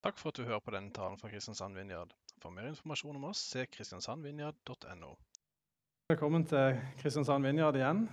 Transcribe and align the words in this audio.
Takk 0.00 0.16
for 0.16 0.32
at 0.32 0.38
du 0.40 0.46
hører 0.48 0.62
på 0.64 0.72
denne 0.72 0.88
talen 0.96 1.18
fra 1.20 1.28
Kristiansand 1.28 1.74
Vinjard. 1.76 2.14
For 2.40 2.48
mer 2.48 2.70
informasjon 2.70 3.18
om 3.18 3.24
oss, 3.28 3.42
se 3.50 3.66
kristiansandvinjard.no. 3.68 5.10
Velkommen 6.08 6.46
til 6.48 6.78
Kristiansand 7.02 7.44
Vinjard 7.44 7.76
igjen. 7.76 8.06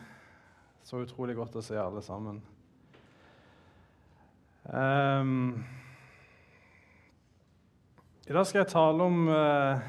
Så 0.84 1.00
utrolig 1.00 1.38
godt 1.38 1.56
å 1.56 1.64
se 1.64 1.80
alle 1.80 2.04
sammen. 2.04 2.42
Um, 4.68 5.64
I 8.28 8.36
dag 8.36 8.50
skal 8.52 8.66
jeg 8.66 8.72
tale 8.74 9.08
om 9.08 9.32
uh, 9.32 9.80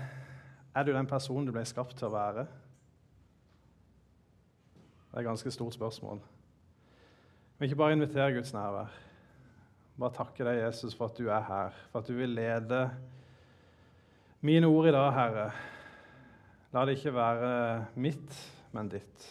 Er 0.71 0.87
du 0.87 0.93
den 0.95 1.11
personen 1.11 1.51
du 1.51 1.55
ble 1.57 1.67
skapt 1.67 1.99
til 1.99 2.07
å 2.07 2.15
være? 2.15 2.47
Det 5.09 5.19
er 5.19 5.25
et 5.25 5.31
ganske 5.33 5.51
stort 5.51 5.75
spørsmål. 5.75 6.23
Men 7.59 7.67
ikke 7.67 7.83
bare 7.83 7.99
invitere 7.99 8.39
Guds 8.39 8.55
nærvær. 8.55 9.08
Bare 9.99 10.15
takke 10.15 10.45
deg, 10.47 10.61
Jesus, 10.63 10.95
for 10.95 11.11
at 11.11 11.19
du 11.19 11.27
er 11.27 11.43
her, 11.43 11.79
for 11.91 11.99
at 11.99 12.07
du 12.07 12.15
vil 12.15 12.31
lede 12.31 12.85
mine 14.47 14.69
ord 14.71 14.87
i 14.87 14.95
dag, 14.95 15.09
Herre. 15.17 15.49
La 16.71 16.85
det 16.87 16.95
ikke 16.99 17.15
være 17.17 17.51
mitt, 17.99 18.37
men 18.77 18.91
ditt. 18.93 19.27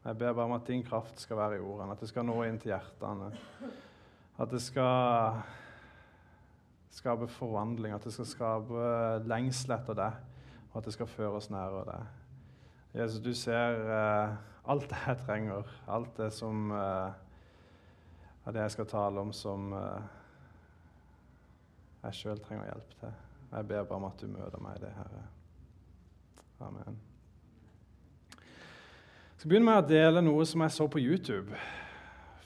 Jeg 0.00 0.16
ber 0.16 0.32
bare 0.32 0.48
om 0.48 0.56
at 0.56 0.64
din 0.70 0.86
kraft 0.86 1.20
skal 1.20 1.36
være 1.36 1.58
i 1.58 1.60
ordene, 1.60 1.92
at 1.92 2.00
det 2.00 2.08
skal 2.08 2.24
nå 2.24 2.38
inn 2.46 2.56
til 2.62 2.72
hjertene. 2.72 3.28
At 4.40 4.54
det 4.54 4.62
skal 4.64 5.42
skape 6.96 7.28
forvandling, 7.28 7.92
at 7.92 8.06
det 8.08 8.14
skal 8.16 8.30
skape 8.30 8.90
lengsel 9.28 9.76
etter 9.76 9.98
deg, 10.00 10.20
og 10.70 10.80
at 10.80 10.88
det 10.88 10.96
skal 10.96 11.12
føre 11.12 11.42
oss 11.42 11.50
nærmere 11.52 11.90
deg. 11.92 12.16
Jesus, 13.02 13.20
du 13.20 13.34
ser 13.36 13.84
uh, 13.84 14.38
alt 14.64 14.88
det 14.88 15.04
jeg 15.04 15.20
trenger, 15.26 15.68
alt 15.92 16.16
det 16.16 16.32
som 16.34 16.72
eh, 16.74 17.12
er 18.50 18.56
det 18.56 18.64
jeg 18.64 18.74
skal 18.74 18.88
tale 18.90 19.22
om, 19.22 19.28
som 19.34 19.70
eh, 19.78 20.06
jeg 22.02 22.16
sjøl 22.18 22.40
trenger 22.42 22.66
hjelp 22.66 22.94
til. 22.98 23.12
Jeg 23.50 23.66
ber 23.68 23.84
bare 23.86 23.98
om 24.00 24.06
at 24.08 24.22
du 24.22 24.30
møter 24.30 24.62
meg 24.62 24.78
i 24.78 24.82
det, 24.82 24.90
Herre. 24.96 25.20
Amen. 26.66 26.96
Jeg 28.34 29.42
skal 29.42 29.52
begynne 29.52 29.68
med 29.68 29.78
å 29.78 29.86
dele 29.86 30.22
noe 30.24 30.46
som 30.48 30.64
jeg 30.64 30.74
så 30.74 30.86
på 30.90 31.02
YouTube 31.02 31.54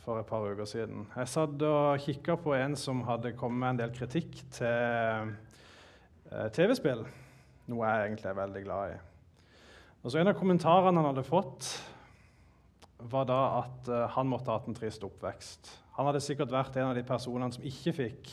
for 0.05 0.20
et 0.20 0.28
par 0.28 0.44
uker 0.44 0.69
siden. 0.69 1.06
Jeg 1.16 1.30
satt 1.32 1.64
og 1.64 2.05
kikka 2.05 2.36
på 2.42 2.52
en 2.56 2.77
som 2.78 3.00
hadde 3.08 3.32
kommet 3.41 3.62
med 3.62 3.72
en 3.72 3.80
del 3.80 3.94
kritikk 3.97 4.42
til 4.52 5.32
eh, 6.28 6.50
TV-spill, 6.52 7.06
noe 7.72 7.88
jeg 7.88 8.10
egentlig 8.10 8.28
er 8.28 8.36
veldig 8.42 8.62
glad 8.66 8.92
i. 8.92 9.00
Og 10.05 10.12
så 10.12 10.20
En 10.20 10.28
av 10.28 10.36
kommentarene 10.36 11.00
han 11.00 11.08
hadde 11.08 11.25
fått, 11.25 11.70
var 13.08 13.25
da 13.32 13.41
at 13.62 13.88
eh, 13.88 14.06
han 14.19 14.28
måtte 14.28 14.52
ha 14.52 14.60
hatt 14.60 14.69
en 14.69 14.77
trist 14.77 15.08
oppvekst. 15.08 15.72
Han 15.95 16.09
hadde 16.09 16.23
sikkert 16.25 16.53
vært 16.53 16.77
en 16.77 16.91
av 16.91 16.97
de 16.98 17.05
personene 17.06 17.55
som 17.55 17.67
ikke 17.67 17.95
fikk 17.95 18.31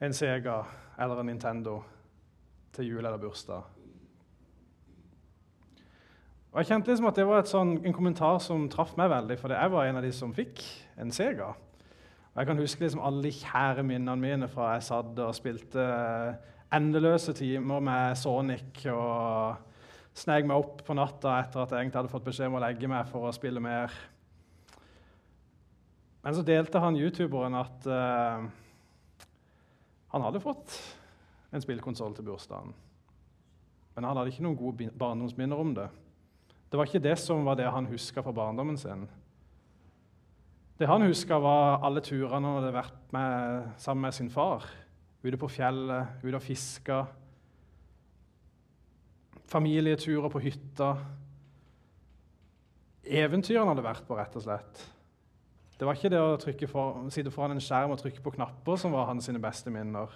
en 0.00 0.14
Sega 0.16 0.62
eller 0.98 1.20
en 1.20 1.28
Nintendo 1.28 1.82
til 2.72 2.92
jul 2.92 3.02
eller 3.02 3.20
bursdag. 3.20 3.74
Og 6.48 6.60
Jeg 6.62 6.70
kjente 6.70 6.90
liksom 6.90 7.06
at 7.10 7.18
det 7.18 7.26
var 7.28 7.44
sånn, 7.46 7.74
en 7.84 7.94
kommentar 7.94 8.38
som 8.40 8.64
traff 8.72 8.94
meg 8.96 9.10
veldig, 9.12 9.36
for 9.38 9.52
jeg 9.52 9.72
var 9.74 9.86
en 9.86 10.00
av 10.00 10.06
de 10.06 10.12
som 10.16 10.32
fikk 10.34 10.62
en 10.98 11.12
Sega. 11.12 11.52
Og 11.52 12.40
Jeg 12.40 12.48
kan 12.48 12.62
huske 12.62 12.84
liksom 12.84 13.04
alle 13.04 13.22
de 13.26 13.34
kjære 13.36 13.84
minnene 13.84 14.16
mine 14.22 14.48
fra 14.48 14.72
jeg 14.76 14.88
satt 14.88 15.20
og 15.20 15.36
spilte 15.36 15.84
endeløse 16.74 17.34
timer 17.36 17.80
med 17.84 18.16
Sonic 18.16 18.84
og 18.92 19.56
snek 20.18 20.48
meg 20.48 20.56
opp 20.56 20.82
på 20.86 20.96
natta 20.96 21.38
etter 21.42 21.62
at 21.62 21.72
jeg 21.72 21.84
egentlig 21.84 22.00
hadde 22.00 22.12
fått 22.12 22.26
beskjed 22.26 22.50
om 22.50 22.58
å 22.58 22.62
legge 22.64 22.90
meg 22.90 23.06
for 23.12 23.28
å 23.28 23.34
spille 23.34 23.60
mer. 23.62 23.92
Men 26.24 26.34
så 26.34 26.42
delte 26.46 26.80
han 26.82 26.98
youtuberen 26.98 27.54
at 27.58 27.86
uh, 27.86 28.48
han 30.12 30.24
hadde 30.24 30.42
fått 30.42 30.74
en 31.54 31.62
spillkonsoll 31.62 32.16
til 32.16 32.26
bursdagen. 32.26 32.74
Men 33.94 34.06
han 34.06 34.18
hadde 34.18 34.32
ikke 34.32 34.44
noen 34.46 34.58
gode 34.58 34.90
barndomsminner 34.98 35.58
om 35.58 35.72
det. 35.76 35.88
Det 36.68 36.78
var 36.78 36.88
ikke 36.88 37.02
det 37.02 37.16
som 37.20 37.46
var 37.46 37.56
det 37.58 37.70
han 37.72 37.88
huska 37.88 38.22
fra 38.24 38.34
barndommen 38.34 38.76
sin. 38.78 39.06
Det 40.78 40.86
han 40.86 41.02
huska, 41.02 41.38
var 41.42 41.80
alle 41.82 42.02
turene 42.04 42.38
han 42.46 42.60
hadde 42.60 42.74
vært 42.76 43.14
med 43.14 43.70
sammen 43.82 44.06
med 44.06 44.14
sin 44.14 44.30
far. 44.30 44.66
Ute 45.24 45.40
på 45.40 45.48
fjellet, 45.50 46.20
ute 46.22 46.36
og 46.38 46.44
fiska. 46.44 47.00
Familieturer 49.48 50.30
på 50.30 50.44
hytta. 50.44 50.92
Eventyr 53.02 53.58
han 53.58 53.72
hadde 53.72 53.86
vært 53.88 54.06
på, 54.06 54.14
rett 54.20 54.38
og 54.38 54.44
slett. 54.44 54.84
Det 55.78 55.86
var 55.86 55.94
ikke 55.94 56.10
det 56.10 56.18
å 56.18 56.38
for, 56.66 57.04
sitte 57.14 57.30
foran 57.30 57.54
en 57.54 57.62
skjerm 57.62 57.92
og 57.94 58.00
trykke 58.00 58.22
på 58.24 58.32
knapper 58.34 58.80
som 58.80 58.94
var 58.96 59.06
hans 59.06 59.30
beste 59.30 59.70
minner. 59.70 60.10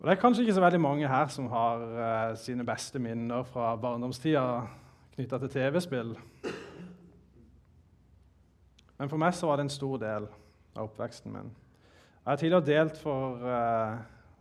Og 0.00 0.04
Det 0.04 0.12
er 0.12 0.20
kanskje 0.20 0.44
ikke 0.44 0.56
så 0.56 0.64
veldig 0.64 0.80
mange 0.80 1.08
her 1.08 1.32
som 1.32 1.48
har 1.52 1.80
uh, 1.80 2.36
sine 2.36 2.64
beste 2.64 2.98
minner 2.98 3.42
fra 3.44 3.72
barndomstida 3.76 4.44
knytta 5.16 5.38
til 5.38 5.52
TV-spill. 5.56 6.14
Men 8.98 9.08
for 9.08 9.20
meg 9.20 9.34
så 9.36 9.48
var 9.48 9.56
det 9.56 9.68
en 9.68 9.72
stor 9.72 9.98
del 10.00 10.28
av 10.76 10.86
oppveksten 10.86 11.32
min. 11.32 11.52
Jeg 12.20 12.30
har 12.30 12.40
tidligere 12.40 12.68
delt 12.68 13.00
for 13.00 13.40
uh, 13.44 13.96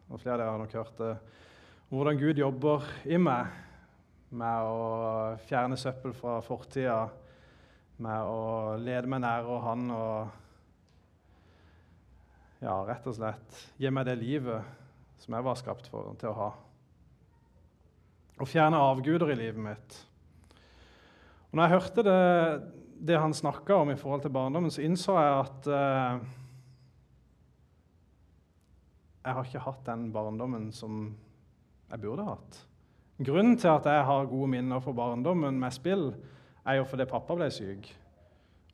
og 0.09 0.21
flere 0.21 0.39
av 0.39 0.41
dere 0.41 0.51
har 0.51 0.61
nok 0.61 0.73
hørt 0.73 0.95
det, 0.97 1.15
hvordan 1.89 2.17
Gud 2.17 2.39
jobber 2.41 2.85
i 3.05 3.17
meg 3.21 3.68
med 4.29 4.69
å 4.69 5.37
fjerne 5.47 5.77
søppel 5.79 6.13
fra 6.13 6.37
fortida, 6.45 7.07
med 7.99 8.29
å 8.29 8.75
lede 8.79 9.09
meg 9.11 9.23
nærere 9.25 9.61
Han 9.65 9.89
og 9.91 10.37
ja, 12.59 12.75
rett 12.87 13.07
og 13.07 13.15
slett 13.15 13.61
gi 13.79 13.91
meg 13.91 14.07
det 14.07 14.17
livet 14.19 15.19
som 15.19 15.35
jeg 15.35 15.45
var 15.45 15.57
skapt 15.59 15.87
for, 15.91 16.13
til 16.19 16.31
å 16.31 16.37
ha. 16.37 16.49
Å 18.39 18.47
fjerne 18.47 18.79
avguder 18.79 19.31
i 19.33 19.39
livet 19.39 19.63
mitt. 19.63 19.97
Og 21.49 21.57
når 21.57 21.65
jeg 21.65 21.75
hørte 21.75 22.05
det, 22.07 22.19
det 23.09 23.19
han 23.19 23.35
snakka 23.35 23.81
om 23.81 23.91
i 23.91 23.97
forhold 23.99 24.23
til 24.23 24.35
barndommen, 24.35 24.71
så 24.71 24.83
innså 24.85 25.15
jeg 25.17 25.35
at 25.39 25.69
eh, 25.75 26.27
jeg 29.25 29.35
har 29.35 29.47
ikke 29.47 29.65
hatt 29.65 29.85
den 29.87 30.09
barndommen 30.15 30.69
som 30.75 31.01
jeg 31.89 32.03
burde 32.03 32.27
hatt. 32.27 32.59
Grunnen 33.19 33.57
til 33.59 33.67
at 33.67 33.85
jeg 33.85 34.03
har 34.07 34.29
gode 34.31 34.47
minner 34.47 34.79
fra 34.79 34.93
barndommen 34.95 35.57
med 35.59 35.73
spill, 35.75 36.13
er 36.65 36.77
jo 36.79 36.85
fordi 36.87 37.03
pappa 37.09 37.35
ble 37.35 37.49
syk, 37.51 37.89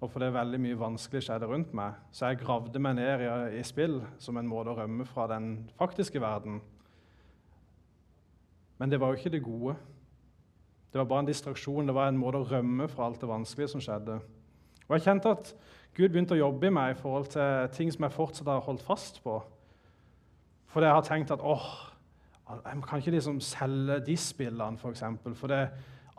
og 0.02 0.12
fordi 0.14 0.28
veldig 0.36 0.60
mye 0.62 0.78
vanskelig 0.78 1.24
skjedde 1.26 1.48
rundt 1.50 1.74
meg. 1.74 1.96
Så 2.14 2.30
jeg 2.30 2.44
gravde 2.44 2.80
meg 2.80 3.00
ned 3.00 3.24
i, 3.26 3.30
i 3.58 3.64
spill 3.66 4.04
som 4.22 4.38
en 4.38 4.50
måte 4.50 4.70
å 4.70 4.78
rømme 4.78 5.08
fra 5.10 5.26
den 5.32 5.64
faktiske 5.80 6.22
verden. 6.22 6.60
Men 8.78 8.94
det 8.94 9.00
var 9.02 9.10
jo 9.10 9.18
ikke 9.18 9.34
det 9.34 9.42
gode. 9.48 9.74
Det 10.94 11.02
var 11.02 11.10
bare 11.10 11.26
en 11.26 11.32
distraksjon, 11.32 11.90
det 11.90 11.98
var 11.98 12.12
en 12.12 12.22
måte 12.22 12.44
å 12.44 12.50
rømme 12.52 12.86
fra 12.92 13.10
alt 13.10 13.26
det 13.26 13.32
vanskelige 13.32 13.74
som 13.74 13.82
skjedde. 13.82 14.20
Og 14.86 14.94
jeg 14.94 15.08
kjente 15.08 15.34
at 15.34 15.56
Gud 15.98 16.12
begynte 16.12 16.38
å 16.38 16.44
jobbe 16.44 16.70
i 16.70 16.76
meg 16.78 16.94
i 16.94 17.02
forhold 17.02 17.32
til 17.34 17.74
ting 17.74 17.90
som 17.90 18.06
jeg 18.06 18.14
fortsatt 18.14 18.54
har 18.54 18.64
holdt 18.68 18.86
fast 18.86 19.24
på. 19.26 19.40
Fordi 20.70 20.86
jeg 20.86 21.00
har 21.00 21.08
tenkt 21.08 21.34
at 21.34 21.42
åh, 21.42 21.95
jeg 22.46 22.82
kan 22.86 23.02
ikke 23.02 23.16
liksom 23.16 23.42
selge 23.42 24.00
de 24.06 24.16
spillene, 24.18 24.78
f.eks. 24.78 24.82
For, 24.82 24.94
eksempel, 24.94 25.36
for 25.36 25.50
det, 25.50 25.64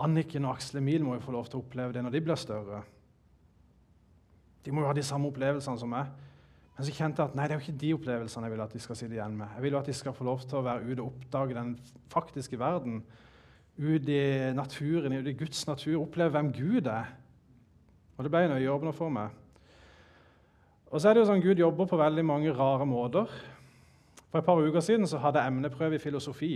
Anniken 0.03 0.45
og 0.45 0.57
Aksel 0.57 0.81
Emil 0.81 1.05
må 1.07 1.15
jo 1.17 1.25
få 1.25 1.35
lov 1.37 1.47
til 1.49 1.61
å 1.61 1.65
oppleve 1.65 1.95
det 1.95 2.03
når 2.05 2.17
de 2.17 2.23
blir 2.27 2.41
større. 2.41 2.83
De 4.67 4.75
må 4.75 4.83
jo 4.83 4.89
ha 4.91 4.97
de 4.97 5.05
samme 5.07 5.31
opplevelsene 5.31 5.79
som 5.79 5.93
meg. 5.95 6.11
Men 6.77 6.85
så 6.85 6.93
kjente 6.93 7.23
jeg 7.23 7.31
at 7.31 7.37
nei, 7.39 7.47
det 7.47 7.55
er 7.55 7.61
jo 7.61 7.65
ikke 7.65 7.81
de 7.81 7.93
opplevelsene 7.97 8.49
jeg 8.49 8.53
vil 8.53 8.65
at 8.67 8.75
de 8.75 8.83
skal 8.83 8.99
sitte 8.99 9.17
igjen 9.17 9.39
med. 9.39 9.55
Jeg 9.55 9.65
vil 9.65 9.77
jo 9.77 9.79
at 9.79 9.89
de 9.89 9.95
skal 9.97 10.17
få 10.17 10.27
lov 10.29 10.43
til 10.45 10.59
å 10.59 10.67
være 10.67 10.85
ute 10.85 10.99
og 10.99 11.07
oppdage 11.07 11.57
den 11.57 11.71
faktiske 12.13 12.59
verden. 12.61 12.99
Ut 13.79 14.11
i 14.13 14.21
naturen, 14.57 15.15
ut 15.17 15.31
i 15.31 15.37
Guds 15.39 15.63
natur, 15.69 16.03
oppleve 16.03 16.35
hvem 16.35 16.51
Gud 16.53 16.91
er. 16.93 17.15
Og 18.17 18.27
det 18.27 18.33
ble 18.33 18.45
en 18.45 18.57
øyeåpner 18.59 18.97
for 18.97 19.13
meg. 19.13 19.33
Og 20.91 21.01
så 21.01 21.09
er 21.09 21.17
det 21.17 21.25
jo 21.25 21.31
sånn 21.31 21.45
Gud 21.45 21.61
jobber 21.61 21.89
på 21.89 21.99
veldig 22.01 22.25
mange 22.27 22.53
rare 22.57 22.85
måter. 22.89 23.31
For 24.31 24.39
et 24.43 24.47
par 24.47 24.59
uker 24.59 24.83
siden 24.83 25.07
så 25.07 25.21
hadde 25.23 25.41
jeg 25.41 25.53
emneprøve 25.53 25.95
i 25.99 26.03
filosofi. 26.03 26.53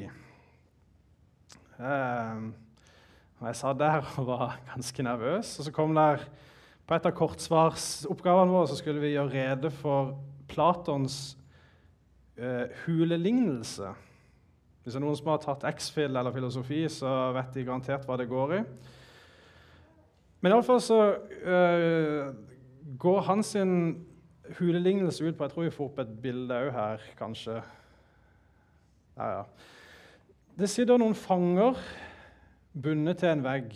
Eh, 1.81 2.43
jeg 3.41 3.57
satt 3.57 3.79
der 3.81 4.05
og 4.21 4.27
var 4.27 4.59
ganske 4.73 5.03
nervøs. 5.03 5.59
og 5.59 5.65
så 5.65 5.73
kom 5.73 5.95
der 5.95 6.25
På 6.87 6.95
et 6.95 7.07
av 7.07 7.13
kortsvarsoppgavene 7.15 8.51
våre 8.51 8.67
så 8.67 8.77
skulle 8.77 9.01
vi 9.01 9.13
gjøre 9.15 9.31
rede 9.31 9.71
for 9.71 10.19
Platons 10.49 11.37
eh, 12.37 12.67
hulelignelse. 12.85 13.93
Hvis 14.83 14.95
det 14.97 14.99
er 14.99 15.05
noen 15.05 15.17
som 15.17 15.31
har 15.31 15.39
tatt 15.45 15.69
X-FIL 15.71 16.17
eller 16.17 16.35
filosofi, 16.35 16.89
så 16.91 17.31
vet 17.37 17.55
de 17.55 17.63
garantert 17.69 18.09
hva 18.09 18.17
det 18.19 18.27
går 18.27 18.57
i. 18.57 18.61
Men 20.41 20.55
iallfall 20.55 20.81
så 20.83 20.99
eh, 21.45 22.33
går 22.99 23.21
hans 23.29 23.55
hulelignelse 24.59 25.25
ut 25.25 25.37
på 25.37 25.45
Jeg 25.47 25.53
tror 25.55 25.67
vi 25.67 25.75
får 25.75 25.91
opp 25.91 25.99
et 26.03 26.17
bilde 26.23 26.57
òg 26.57 26.73
her, 26.75 27.05
kanskje. 27.19 27.61
Ja, 29.17 29.29
ja. 29.31 29.45
Det 30.59 30.69
sitter 30.69 30.99
noen 31.01 31.15
fanger 31.15 31.79
bundet 32.73 33.21
til 33.23 33.33
en 33.33 33.45
vegg 33.45 33.73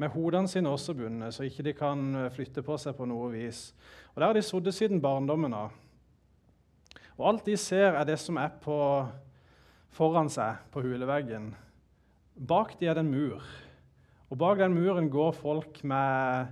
med 0.00 0.10
hodene 0.10 0.50
sine 0.50 0.70
også 0.70 0.94
bundet, 0.98 1.34
så 1.34 1.46
ikke 1.46 1.64
de 1.66 1.74
kan 1.76 2.00
eh, 2.18 2.30
flytte 2.34 2.64
på 2.66 2.76
seg 2.80 2.96
på 2.98 3.06
noe 3.06 3.30
vis. 3.34 3.68
Og 4.14 4.20
Der 4.20 4.26
har 4.26 4.34
de 4.34 4.42
sittet 4.42 4.74
siden 4.74 5.02
barndommen 5.02 5.54
av. 5.54 5.74
Og 7.14 7.28
alt 7.28 7.46
de 7.46 7.56
ser, 7.56 7.94
er 7.94 8.04
det 8.04 8.18
som 8.18 8.38
er 8.42 8.50
på, 8.62 8.76
foran 9.94 10.30
seg 10.32 10.64
på 10.74 10.82
huleveggen. 10.82 11.52
Bak 12.34 12.74
de 12.80 12.90
er 12.90 12.98
det 12.98 13.04
en 13.04 13.12
mur. 13.12 13.44
Og 14.30 14.38
bak 14.38 14.58
den 14.58 14.74
muren 14.74 15.06
går 15.10 15.30
folk 15.38 15.78
med 15.86 16.50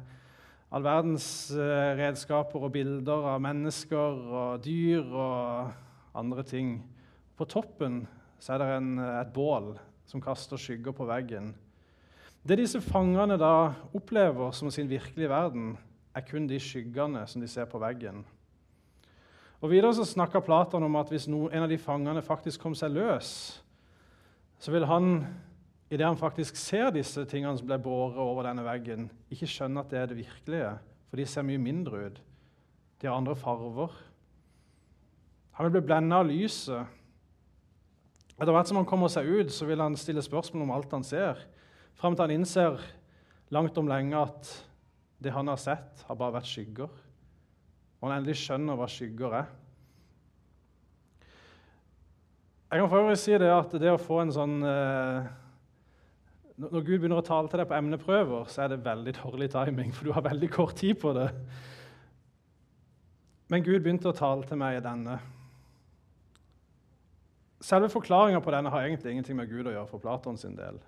all 0.73 0.85
verdens 0.85 1.27
eh, 1.53 1.93
redskaper 1.99 2.65
og 2.65 2.73
bilder 2.73 3.27
av 3.35 3.43
mennesker 3.45 4.23
og 4.33 4.63
dyr 4.65 5.05
og 5.05 6.17
andre 6.17 6.45
ting. 6.49 6.79
På 7.37 7.45
toppen 7.45 8.03
så 8.41 8.55
er 8.55 8.63
det 8.63 8.69
en, 8.79 8.93
et 9.21 9.33
bål 9.35 9.75
som 10.09 10.23
kaster 10.25 10.61
skygger 10.61 10.97
på 10.97 11.07
veggen. 11.09 11.53
Det 12.43 12.59
disse 12.59 12.81
fangene 12.83 13.37
da 13.39 13.73
opplever 13.95 14.51
som 14.57 14.71
sin 14.73 14.89
virkelige 14.91 15.31
verden, 15.31 15.77
er 16.13 16.25
kun 16.27 16.49
de 16.49 16.59
skyggene 16.61 17.23
som 17.29 17.41
de 17.41 17.49
ser 17.49 17.69
på 17.71 17.81
veggen. 17.81 18.25
Og 19.63 19.71
Videre 19.71 19.95
så 19.95 20.05
snakka 20.05 20.43
Platan 20.43 20.83
om 20.83 20.97
at 20.99 21.13
hvis 21.13 21.29
no, 21.31 21.47
en 21.49 21.65
av 21.65 21.71
de 21.71 21.79
fangene 21.79 22.25
faktisk 22.25 22.65
kom 22.65 22.75
seg 22.77 22.97
løs, 22.97 23.31
så 24.59 24.75
vil 24.75 24.89
han, 24.91 25.23
idet 25.93 26.07
han 26.09 26.17
faktisk 26.17 26.57
ser 26.57 26.89
disse 26.95 27.27
tingene 27.29 27.59
som 27.59 27.69
ble 27.69 27.77
båret 27.83 28.17
over 28.21 28.47
denne 28.47 28.65
veggen, 28.65 29.11
ikke 29.29 29.49
skjønner 29.51 29.85
at 29.85 29.91
det 29.93 29.99
er 30.01 30.09
det 30.09 30.23
virkelige, 30.23 30.71
for 31.11 31.21
de 31.21 31.27
ser 31.29 31.45
mye 31.45 31.61
mindre 31.61 32.07
ut. 32.07 32.21
De 33.03 33.09
har 33.11 33.19
andre 33.19 33.37
farver. 33.37 33.93
Han 35.59 35.69
vil 35.69 35.75
bli 35.75 35.83
blenda 35.91 36.23
av 36.23 36.31
lyset. 36.31 36.89
Etter 38.39 38.55
hvert 38.57 38.71
som 38.71 38.81
han 38.81 38.89
kommer 38.89 39.13
seg 39.13 39.29
ut, 39.29 39.53
så 39.53 39.69
vil 39.69 39.85
han 39.85 39.99
stille 40.01 40.25
spørsmål 40.25 40.65
om 40.65 40.73
alt 40.79 40.95
han 40.97 41.05
ser. 41.05 41.43
Fram 42.01 42.17
til 42.17 42.25
han 42.25 42.35
innser 42.39 42.81
langt 43.53 43.77
om 43.77 43.91
lenge 43.91 44.17
at 44.17 44.55
det 45.23 45.35
han 45.35 45.51
har 45.53 45.61
sett, 45.61 46.07
har 46.09 46.19
bare 46.19 46.39
vært 46.39 46.49
skygger. 46.49 46.89
Og 48.01 48.09
han 48.09 48.17
endelig 48.17 48.39
skjønner 48.41 48.81
hva 48.81 48.89
skygger 48.91 49.37
er. 49.43 49.53
Jeg 52.73 52.81
kan 52.81 52.89
for 52.89 53.05
øvrig 53.05 53.21
si 53.21 53.37
det 53.37 53.53
at 53.53 53.75
det 53.77 53.93
å 53.93 54.01
få 54.01 54.23
en 54.23 54.33
sånn 54.33 54.57
eh, 54.65 55.27
Når 56.61 56.85
Gud 56.85 56.99
begynner 56.99 57.21
å 57.21 57.25
tale 57.25 57.49
til 57.49 57.63
deg 57.63 57.69
på 57.71 57.77
emneprøver, 57.79 58.49
så 58.53 58.65
er 58.65 58.73
det 58.73 58.85
veldig 58.85 59.15
dårlig 59.23 59.49
timing, 59.55 59.93
for 59.95 60.05
du 60.09 60.13
har 60.17 60.25
veldig 60.27 60.51
kort 60.53 60.77
tid 60.77 60.99
på 61.01 61.15
det. 61.17 61.29
Men 63.53 63.65
Gud 63.65 63.81
begynte 63.85 64.11
å 64.11 64.17
tale 64.17 64.45
til 64.49 64.61
meg 64.61 64.79
i 64.79 64.85
denne. 64.85 65.17
Selve 67.63 67.89
forklaringa 67.93 68.41
på 68.43 68.53
denne 68.53 68.73
har 68.75 68.85
egentlig 68.85 69.15
ingenting 69.15 69.39
med 69.39 69.51
Gud 69.51 69.69
å 69.71 69.75
gjøre 69.75 69.89
for 69.91 70.03
Platon 70.03 70.39
sin 70.41 70.57
del. 70.59 70.81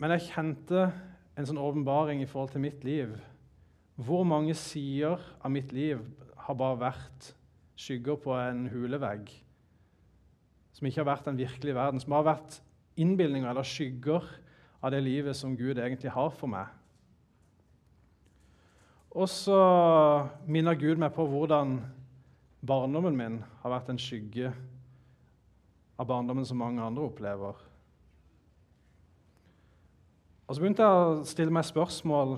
Men 0.00 0.14
jeg 0.14 0.28
kjente 0.30 0.88
en 1.38 1.48
sånn 1.48 1.60
åpenbaring 1.60 2.22
i 2.22 2.28
forhold 2.30 2.54
til 2.54 2.64
mitt 2.64 2.84
liv. 2.86 3.14
Hvor 4.00 4.24
mange 4.26 4.54
sider 4.58 5.20
av 5.42 5.52
mitt 5.52 5.72
liv 5.76 6.00
har 6.46 6.58
bare 6.58 6.80
vært 6.80 7.32
skygger 7.78 8.18
på 8.22 8.34
en 8.38 8.66
hulevegg? 8.72 9.30
Som 10.72 10.88
ikke 10.88 11.02
har 11.02 11.10
vært 11.12 11.28
den 11.28 11.40
virkelige 11.40 11.76
verden, 11.76 12.00
som 12.02 12.16
har 12.16 12.26
vært 12.32 12.60
innbilninger 12.96 13.48
eller 13.48 13.66
skygger 13.66 14.26
av 14.82 14.92
det 14.92 15.00
livet 15.04 15.36
som 15.38 15.56
Gud 15.56 15.78
egentlig 15.78 16.12
har 16.12 16.30
for 16.34 16.50
meg. 16.50 16.70
Og 19.12 19.28
så 19.28 19.58
minner 20.48 20.78
Gud 20.78 21.00
meg 21.00 21.12
på 21.14 21.26
hvordan 21.28 21.76
barndommen 22.64 23.16
min 23.18 23.42
har 23.62 23.74
vært 23.74 23.92
en 23.92 24.00
skygge 24.00 24.52
av 26.00 26.08
barndommen 26.08 26.46
som 26.48 26.60
mange 26.62 26.82
andre 26.82 27.04
opplever. 27.04 27.58
Og 30.46 30.56
så 30.56 30.62
begynte 30.62 30.84
jeg 30.84 31.04
å 31.04 31.22
stille 31.28 31.54
meg 31.54 31.68
spørsmål 31.68 32.36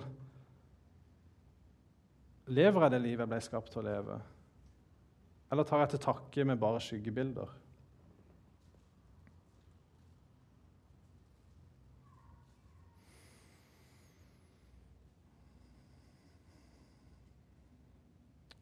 Lever 2.54 2.84
jeg 2.84 2.92
det 2.92 2.98
livet 3.00 3.22
jeg 3.22 3.30
ble 3.30 3.40
skapt 3.40 3.70
til 3.72 3.80
å 3.80 3.86
leve? 3.86 4.18
Eller 5.48 5.64
tar 5.64 5.80
jeg 5.80 5.94
til 5.94 6.02
takke 6.04 6.44
med 6.44 6.60
bare 6.60 6.82
skyggebilder? 6.84 7.54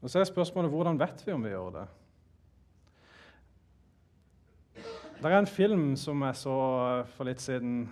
Og 0.02 0.10
så 0.10 0.18
er 0.18 0.26
spørsmålet 0.26 0.70
hvordan 0.70 0.98
vet 0.98 1.26
vi 1.26 1.32
om 1.32 1.44
vi 1.44 1.52
gjør 1.52 1.74
det? 1.76 1.88
Det 5.22 5.30
er 5.30 5.38
en 5.38 5.46
film 5.46 5.84
som 5.96 6.22
jeg 6.26 6.38
så 6.40 6.54
for 7.14 7.28
litt 7.28 7.40
siden 7.40 7.84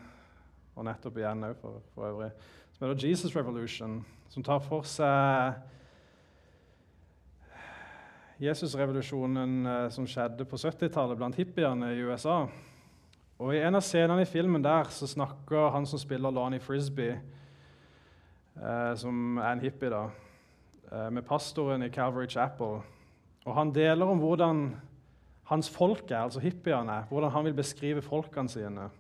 og 0.74 0.86
nettopp 0.88 1.20
igjen 1.20 1.44
òg, 1.46 1.58
for, 1.60 1.82
for, 1.94 2.08
øvrig, 2.08 2.30
som 2.72 2.88
heter 2.88 3.06
Jesus 3.06 3.36
Revolution, 3.36 4.00
som 4.32 4.42
tar 4.42 4.58
for 4.64 4.88
seg 4.88 5.60
Jesusrevolusjonen 8.40 9.66
eh, 9.68 9.86
som 9.92 10.06
skjedde 10.08 10.46
på 10.48 10.56
70-tallet 10.56 11.18
blant 11.20 11.36
hippiene 11.36 11.92
i 11.92 12.02
USA. 12.08 12.46
Og 13.36 13.52
I 13.52 13.60
en 13.60 13.76
av 13.76 13.84
scenene 13.84 14.24
i 14.24 14.28
filmen 14.28 14.64
der 14.64 14.88
så 14.90 15.06
snakker 15.08 15.74
han 15.74 15.86
som 15.86 16.00
spiller 16.00 16.32
Lonnie 16.32 16.62
Frisbee, 16.64 17.18
eh, 18.56 18.94
som 18.96 19.36
er 19.36 19.52
en 19.52 19.62
hippie, 19.62 19.92
da, 19.92 20.06
med 20.90 21.22
pastoren 21.22 21.82
i 21.86 21.90
Calvary 21.92 22.26
Chapel. 22.28 22.80
Og 23.46 23.54
Han 23.54 23.74
deler 23.74 24.06
om 24.06 24.18
hvordan 24.18 24.64
hans 25.50 25.70
folk 25.70 26.10
er, 26.10 26.24
altså 26.24 26.40
hippiene, 26.40 27.04
hvordan 27.08 27.30
han 27.30 27.44
vil 27.44 27.54
beskrive 27.54 28.02
folkene 28.02 28.48
sine. 28.48 28.90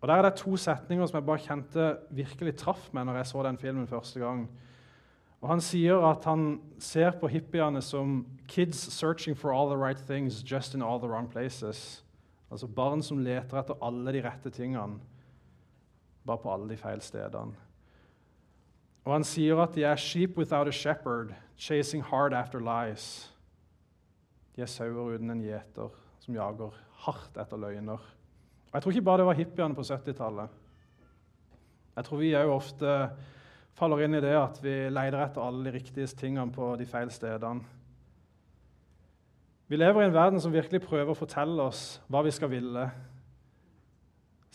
Og 0.00 0.08
Der 0.08 0.14
er 0.14 0.22
det 0.22 0.34
to 0.34 0.56
setninger 0.56 1.06
som 1.06 1.18
jeg 1.18 1.26
bare 1.26 1.42
kjente 1.42 1.96
virkelig 2.10 2.56
traff 2.56 2.92
meg 2.94 3.06
når 3.06 3.20
jeg 3.20 3.26
så 3.26 3.42
den 3.42 3.58
filmen 3.58 3.86
første 3.86 4.20
gang. 4.20 4.48
Og 5.40 5.48
Han 5.48 5.60
sier 5.60 6.02
at 6.02 6.24
han 6.24 6.60
ser 6.78 7.10
på 7.10 7.26
hippiene 7.26 7.82
som 7.82 8.26
'kids 8.48 8.92
searching 8.92 9.36
for 9.36 9.52
all 9.52 9.70
the 9.70 9.78
right 9.84 10.06
things 10.06 10.42
just 10.52 10.74
in 10.74 10.82
all 10.82 10.98
the 10.98 11.08
wrong 11.08 11.28
places'. 11.36 12.02
Altså 12.50 12.66
barn 12.66 13.02
som 13.02 13.18
leter 13.18 13.58
etter 13.58 13.74
alle 13.82 14.12
de 14.12 14.28
rette 14.28 14.50
tingene, 14.50 15.00
bare 16.26 16.38
på 16.38 16.52
alle 16.52 16.68
de 16.68 16.76
feil 16.76 17.00
stedene. 17.00 17.54
Og 19.04 19.12
Han 19.12 19.24
sier 19.24 19.56
at 19.62 19.74
de 19.74 19.84
er 19.84 19.96
'sheep 19.96 20.36
without 20.36 20.68
a 20.68 20.70
shepherd, 20.70 21.34
chasing 21.56 22.02
hard 22.04 22.32
after 22.32 22.60
lies'. 22.60 23.32
De 24.56 24.62
er 24.62 24.66
sauer 24.66 25.14
uten 25.14 25.30
en 25.30 25.42
gjeter 25.42 25.90
som 26.18 26.34
jager 26.34 26.74
hardt 27.06 27.36
etter 27.36 27.56
løgner. 27.56 28.00
Og 28.68 28.74
Jeg 28.74 28.82
tror 28.82 28.92
ikke 28.92 29.02
bare 29.02 29.18
det 29.18 29.26
var 29.26 29.32
hippiene 29.32 29.74
på 29.74 29.80
70-tallet. 29.80 30.48
Jeg 31.96 32.04
tror 32.04 32.16
vi 32.16 32.34
òg 32.34 32.50
ofte 32.50 33.10
faller 33.78 34.04
inn 34.04 34.14
i 34.14 34.20
det 34.20 34.34
at 34.34 34.58
vi 34.62 34.74
leter 34.90 35.22
etter 35.22 35.42
alle 35.42 35.64
de 35.64 35.74
riktige 35.78 36.06
tingene 36.06 36.52
på 36.52 36.76
de 36.78 36.86
feil 36.86 37.10
stedene. 37.10 37.64
Vi 39.68 39.76
lever 39.76 40.02
i 40.02 40.04
en 40.08 40.14
verden 40.14 40.40
som 40.40 40.52
virkelig 40.52 40.80
prøver 40.80 41.12
å 41.12 41.18
fortelle 41.18 41.62
oss 41.68 42.00
hva 42.08 42.22
vi 42.24 42.32
skal 42.32 42.48
ville. 42.48 42.86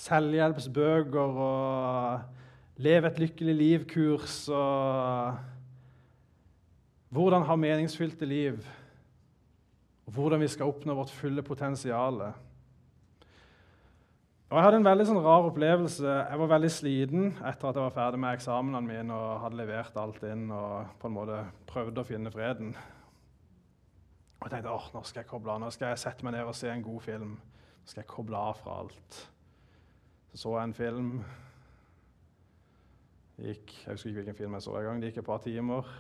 Selvhjelpsbøker 0.03 1.38
og 1.47 2.32
leve 2.81 3.09
et 3.09 3.19
lykkelig 3.21 3.55
liv-kurs 3.55 4.37
og 4.49 5.37
hvordan 7.13 7.45
ha 7.45 7.57
meningsfylte 7.59 8.25
liv. 8.25 8.63
Og 10.07 10.13
hvordan 10.15 10.41
vi 10.41 10.49
skal 10.51 10.71
oppnå 10.71 10.95
vårt 10.97 11.13
fulle 11.13 11.43
potensial. 11.45 12.21
Og 14.49 14.57
Jeg 14.57 14.65
hadde 14.65 14.79
en 14.81 14.85
veldig 14.85 15.05
sånn 15.09 15.21
rar 15.25 15.47
opplevelse. 15.47 16.09
Jeg 16.29 16.39
var 16.41 16.49
veldig 16.51 16.71
sliten 16.73 17.29
etter 17.41 17.69
at 17.69 17.77
jeg 17.77 17.85
var 17.87 17.95
ferdig 17.95 18.19
med 18.21 18.35
eksamenene 18.37 18.81
mine 18.85 19.15
og 19.15 19.39
hadde 19.45 19.57
levert 19.57 19.95
alt 19.97 20.25
inn 20.29 20.49
og 20.53 20.91
på 21.01 21.09
en 21.09 21.15
måte 21.15 21.39
prøvde 21.69 22.03
å 22.03 22.05
finne 22.05 22.33
freden. 22.33 22.73
Og 24.37 24.49
Jeg 24.49 24.51
tenkte 24.57 24.75
åh, 24.75 24.89
nå 24.93 25.01
skal 25.07 25.23
jeg 25.23 25.31
koble 25.31 25.55
av. 25.55 25.63
Nå 25.63 25.71
skal 25.73 25.93
jeg 25.93 26.03
sette 26.03 26.25
meg 26.25 26.35
ned 26.35 26.49
og 26.49 26.57
se 26.57 26.69
en 26.69 26.85
god 26.85 27.01
film. 27.05 27.37
Nå 27.39 27.89
skal 27.89 28.03
jeg 28.03 28.11
koble 28.11 28.37
av 28.37 28.59
fra 28.59 28.81
alt. 28.83 29.23
Så 30.33 30.43
så 30.43 30.57
jeg 30.57 30.69
en 30.69 30.77
film. 30.77 31.09
Gikk, 33.43 33.73
jeg 33.85 33.91
husker 33.91 34.09
ikke 34.09 34.21
hvilken 34.21 34.39
film 34.39 34.53
jeg 34.55 34.65
så 34.65 34.75
en 34.79 34.88
gang. 34.88 35.01
Det 35.01 35.12
gikk 35.12 35.21
et 35.23 35.27
par 35.27 35.41
timer. 35.43 35.93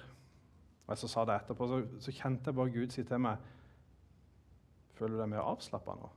Og 0.83 0.91
jeg 0.93 1.11
sa 1.11 1.25
det 1.27 1.35
etterpå, 1.35 1.67
så, 1.67 1.81
så 1.99 2.11
kjente 2.15 2.51
jeg 2.51 2.55
bare 2.55 2.71
Gud 2.71 2.95
si 2.95 3.03
til 3.07 3.23
meg 3.23 3.51
Føler 4.93 5.15
du 5.15 5.23
deg 5.23 5.31
mer 5.31 5.47
avslappa 5.49 5.95
nå? 5.97 6.09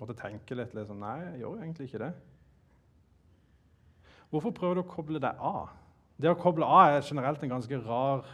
måtte 0.00 0.16
tenke 0.18 0.56
litt 0.58 0.74
liksom, 0.74 1.00
Nei, 1.00 1.18
jeg 1.22 1.42
gjør 1.44 1.60
egentlig 1.62 1.88
ikke 1.88 2.02
det. 2.02 2.12
Hvorfor 4.32 4.54
prøver 4.56 4.78
du 4.80 4.82
å 4.82 4.90
koble 4.90 5.20
deg 5.22 5.38
av? 5.38 5.74
Det 6.18 6.30
å 6.30 6.38
koble 6.38 6.66
av 6.66 6.96
er 6.96 7.06
generelt 7.06 7.42
en 7.42 7.52
ganske 7.54 7.78
rar 7.86 8.24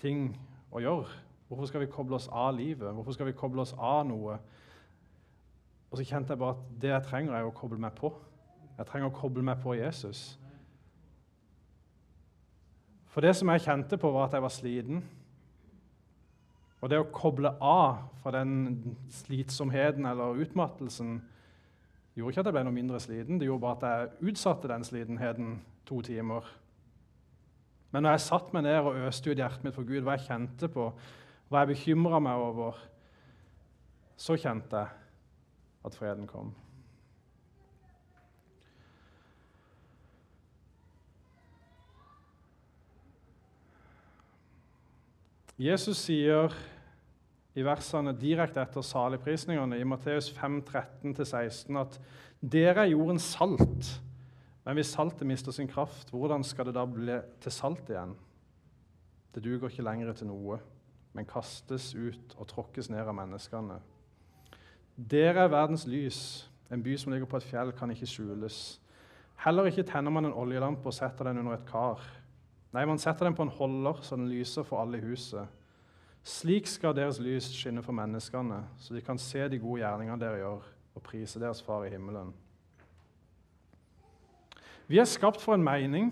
ting 0.00 0.28
å 0.74 0.82
gjøre. 0.82 1.08
Hvorfor 1.48 1.68
skal 1.70 1.82
vi 1.84 1.90
koble 1.90 2.16
oss 2.18 2.28
av 2.30 2.54
livet? 2.56 2.86
Hvorfor 2.94 3.16
skal 3.16 3.28
vi 3.28 3.36
koble 3.36 3.64
oss 3.64 3.74
av 3.74 4.04
noe? 4.08 4.38
Og 5.90 5.98
så 5.98 6.06
kjente 6.06 6.34
jeg 6.34 6.40
bare 6.40 6.56
at 6.56 6.70
det 6.82 6.90
jeg 6.90 7.06
trenger, 7.10 7.34
er 7.36 7.48
å 7.48 7.54
koble 7.54 7.78
meg 7.82 7.94
på. 7.98 8.10
Jeg 8.78 8.88
trenger 8.88 9.10
å 9.10 9.14
koble 9.14 9.44
meg 9.46 9.60
på 9.62 9.76
Jesus. 9.78 10.34
For 13.14 13.22
det 13.22 13.36
som 13.38 13.50
jeg 13.52 13.62
kjente 13.62 13.98
på, 14.00 14.10
var 14.10 14.26
at 14.26 14.34
jeg 14.34 14.42
var 14.42 14.50
sliten. 14.50 15.04
Og 16.82 16.90
det 16.90 16.98
å 17.00 17.06
koble 17.14 17.54
av 17.62 18.02
fra 18.20 18.32
den 18.34 18.96
slitsomheten 19.14 20.04
eller 20.10 20.40
utmattelsen 20.42 21.20
gjorde 22.14 22.34
ikke 22.34 22.42
at 22.42 22.50
jeg 22.50 22.56
ble 22.56 22.64
noe 22.66 22.74
mindre 22.74 23.00
sliten, 23.02 23.38
det 23.38 23.46
gjorde 23.48 23.62
bare 23.62 23.78
at 23.78 23.86
jeg 23.86 24.32
utsatte 24.32 24.70
den 24.70 24.84
slitenheten 24.86 25.54
to 25.88 26.00
timer. 26.04 26.50
Men 27.94 28.04
når 28.04 28.16
jeg 28.16 28.24
satte 28.26 28.54
meg 28.54 28.66
ned 28.66 28.80
og 28.82 28.98
øste 29.06 29.30
ut 29.30 29.38
hjertet 29.38 29.64
mitt 29.64 29.76
for 29.78 29.86
Gud, 29.86 30.02
hva 30.02 30.18
jeg 30.18 30.26
kjente 30.26 30.68
på, 30.74 30.90
hva 31.48 31.62
jeg 31.62 31.72
bekymra 31.72 32.18
meg 32.22 32.42
over, 32.42 32.82
så 34.18 34.36
kjente 34.38 34.82
jeg 34.82 34.90
at 35.86 35.98
freden 35.98 36.26
kom. 36.26 36.50
Jesus 45.54 46.00
sier 46.02 46.50
i 47.54 47.62
versene 47.62 48.10
direkte 48.18 48.58
etter 48.64 48.82
saligprisningene 48.82 49.78
i 49.78 49.86
Matteus 49.86 50.32
5, 50.34 50.56
13-16 50.66 51.78
at 51.78 51.98
dere 52.42 52.82
er 52.82 52.90
jorden 52.90 53.20
salt. 53.22 53.92
Men 54.64 54.74
hvis 54.74 54.90
saltet 54.96 55.28
mister 55.28 55.54
sin 55.54 55.70
kraft, 55.70 56.10
hvordan 56.10 56.42
skal 56.42 56.66
det 56.66 56.74
da 56.74 56.82
bli 56.88 57.20
til 57.44 57.54
salt 57.54 57.92
igjen? 57.92 58.16
Det 59.34 59.44
duger 59.44 59.70
ikke 59.70 59.86
lenger 59.86 60.10
til 60.18 60.32
noe, 60.32 60.58
men 61.14 61.30
kastes 61.30 61.92
ut 61.94 62.34
og 62.34 62.48
tråkkes 62.50 62.90
ned 62.90 63.06
av 63.06 63.14
menneskene. 63.14 63.78
Dere 64.96 65.46
er 65.46 65.54
verdens 65.54 65.86
lys. 65.86 66.18
En 66.72 66.82
by 66.82 66.96
som 66.98 67.12
ligger 67.12 67.30
på 67.30 67.38
et 67.38 67.46
fjell, 67.46 67.70
kan 67.76 67.90
ikke 67.94 68.10
skjules. 68.10 68.58
Heller 69.44 69.70
ikke 69.70 69.86
tenner 69.86 70.10
man 70.10 70.26
en 70.26 70.34
oljelampe 70.34 70.90
og 70.90 70.96
setter 70.96 71.28
den 71.28 71.42
under 71.44 71.54
et 71.54 71.66
kar. 71.68 72.02
Nei, 72.74 72.82
man 72.90 72.98
setter 72.98 73.28
den 73.28 73.36
på 73.38 73.44
en 73.46 73.52
holder, 73.54 74.00
så 74.02 74.16
den 74.18 74.26
lyser 74.26 74.66
for 74.66 74.82
alle 74.82 74.98
i 74.98 75.04
huset. 75.06 75.46
Slik 76.24 76.66
skal 76.66 76.96
deres 76.96 77.20
lys 77.22 77.46
skinne 77.52 77.84
for 77.84 77.94
menneskene, 77.94 78.62
så 78.80 78.96
de 78.96 79.02
kan 79.04 79.20
se 79.20 79.44
de 79.48 79.60
gode 79.62 79.82
gjerningene 79.82 80.18
dere 80.18 80.40
gjør, 80.40 80.64
og 80.94 81.04
prise 81.04 81.42
deres 81.42 81.62
Far 81.62 81.84
i 81.86 81.92
himmelen. 81.92 82.32
Vi 84.90 84.98
er 84.98 85.08
skapt 85.08 85.40
for 85.40 85.54
en 85.54 85.64
mening. 85.64 86.10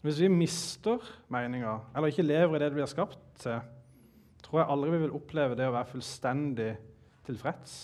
Hvis 0.00 0.20
vi 0.24 0.28
mister 0.32 1.04
meninga, 1.28 1.76
eller 1.94 2.08
ikke 2.08 2.24
lever 2.24 2.56
i 2.56 2.62
det 2.64 2.74
vi 2.74 2.80
er 2.80 2.88
skapt 2.88 3.20
til, 3.42 3.60
tror 4.42 4.62
jeg 4.62 4.70
aldri 4.72 4.90
vi 4.94 5.02
vil 5.04 5.16
oppleve 5.16 5.56
det 5.58 5.68
å 5.68 5.74
være 5.74 5.92
fullstendig 5.92 6.70
tilfreds. 7.28 7.74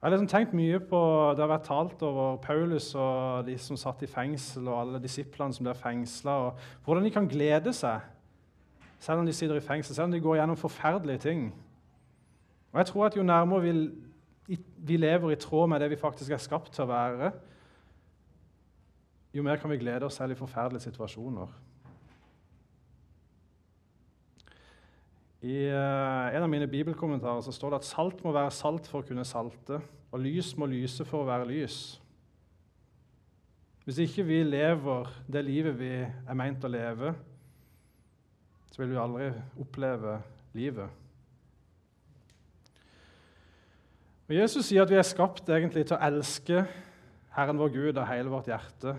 Jeg 0.00 0.08
har 0.08 0.14
liksom 0.14 0.28
tenkt 0.28 0.52
mye 0.56 0.78
på, 0.80 0.98
Det 1.36 1.42
har 1.44 1.50
vært 1.50 1.66
talt 1.68 2.02
over 2.02 2.36
Paulus 2.40 2.94
og 2.94 3.44
de 3.46 3.58
som 3.58 3.76
satt 3.76 4.02
i 4.02 4.08
fengsel, 4.08 4.68
og 4.68 4.80
alle 4.80 5.02
disiplene 5.02 5.52
som 5.52 5.66
ble 5.66 5.74
fengsla, 5.76 6.30
og 6.30 6.62
hvordan 6.84 7.04
de 7.04 7.10
kan 7.10 7.28
glede 7.28 7.72
seg 7.76 8.00
selv 9.00 9.20
om 9.20 9.26
de 9.26 9.32
sitter 9.32 9.56
i 9.56 9.64
fengsel, 9.64 9.94
selv 9.94 10.04
om 10.04 10.12
de 10.12 10.20
går 10.20 10.36
gjennom 10.36 10.56
forferdelige 10.56 11.18
ting. 11.18 11.54
Og 12.72 12.78
jeg 12.78 12.86
tror 12.86 13.06
at 13.06 13.16
Jo 13.16 13.22
nærmere 13.22 13.60
vi, 13.60 14.58
vi 14.76 14.96
lever 14.96 15.30
i 15.30 15.36
tråd 15.36 15.68
med 15.68 15.80
det 15.80 15.90
vi 15.90 15.96
faktisk 15.96 16.30
er 16.30 16.36
skapt 16.36 16.72
til 16.72 16.84
å 16.84 16.90
være, 16.90 17.32
jo 19.34 19.42
mer 19.42 19.56
kan 19.56 19.70
vi 19.70 19.78
glede 19.78 20.04
oss 20.04 20.14
selv 20.14 20.32
i 20.32 20.38
forferdelige 20.38 20.88
situasjoner. 20.88 21.52
I 25.40 25.70
uh, 25.72 26.28
en 26.36 26.44
av 26.44 26.50
mine 26.52 26.68
bibelkommentarer 26.68 27.40
så 27.40 27.52
står 27.54 27.72
det 27.72 27.80
at 27.80 27.88
salt 27.88 28.20
må 28.26 28.32
være 28.36 28.52
salt 28.52 28.88
for 28.90 29.00
å 29.00 29.08
kunne 29.08 29.24
salte, 29.24 29.78
og 30.10 30.20
lys 30.20 30.52
må 30.60 30.68
lyse 30.68 31.06
for 31.08 31.22
å 31.22 31.28
være 31.30 31.48
lys. 31.48 31.78
Hvis 33.86 34.02
ikke 34.04 34.26
vi 34.28 34.42
lever 34.44 35.08
det 35.24 35.44
livet 35.46 35.78
vi 35.80 35.94
er 36.04 36.36
meint 36.36 36.64
å 36.64 36.70
leve, 36.70 37.14
så 38.70 38.82
vil 38.82 38.92
vi 38.92 39.00
aldri 39.00 39.30
oppleve 39.64 40.18
livet. 40.54 41.00
Og 44.30 44.36
Jesus 44.36 44.68
sier 44.68 44.84
at 44.84 44.92
vi 44.92 45.00
er 45.00 45.08
skapt 45.08 45.48
egentlig 45.50 45.88
til 45.88 45.96
å 45.96 46.04
elske 46.06 46.66
Herren 47.34 47.58
vår 47.58 47.72
Gud 47.74 47.98
av 47.98 48.06
hele 48.12 48.30
vårt 48.30 48.50
hjerte 48.52 48.92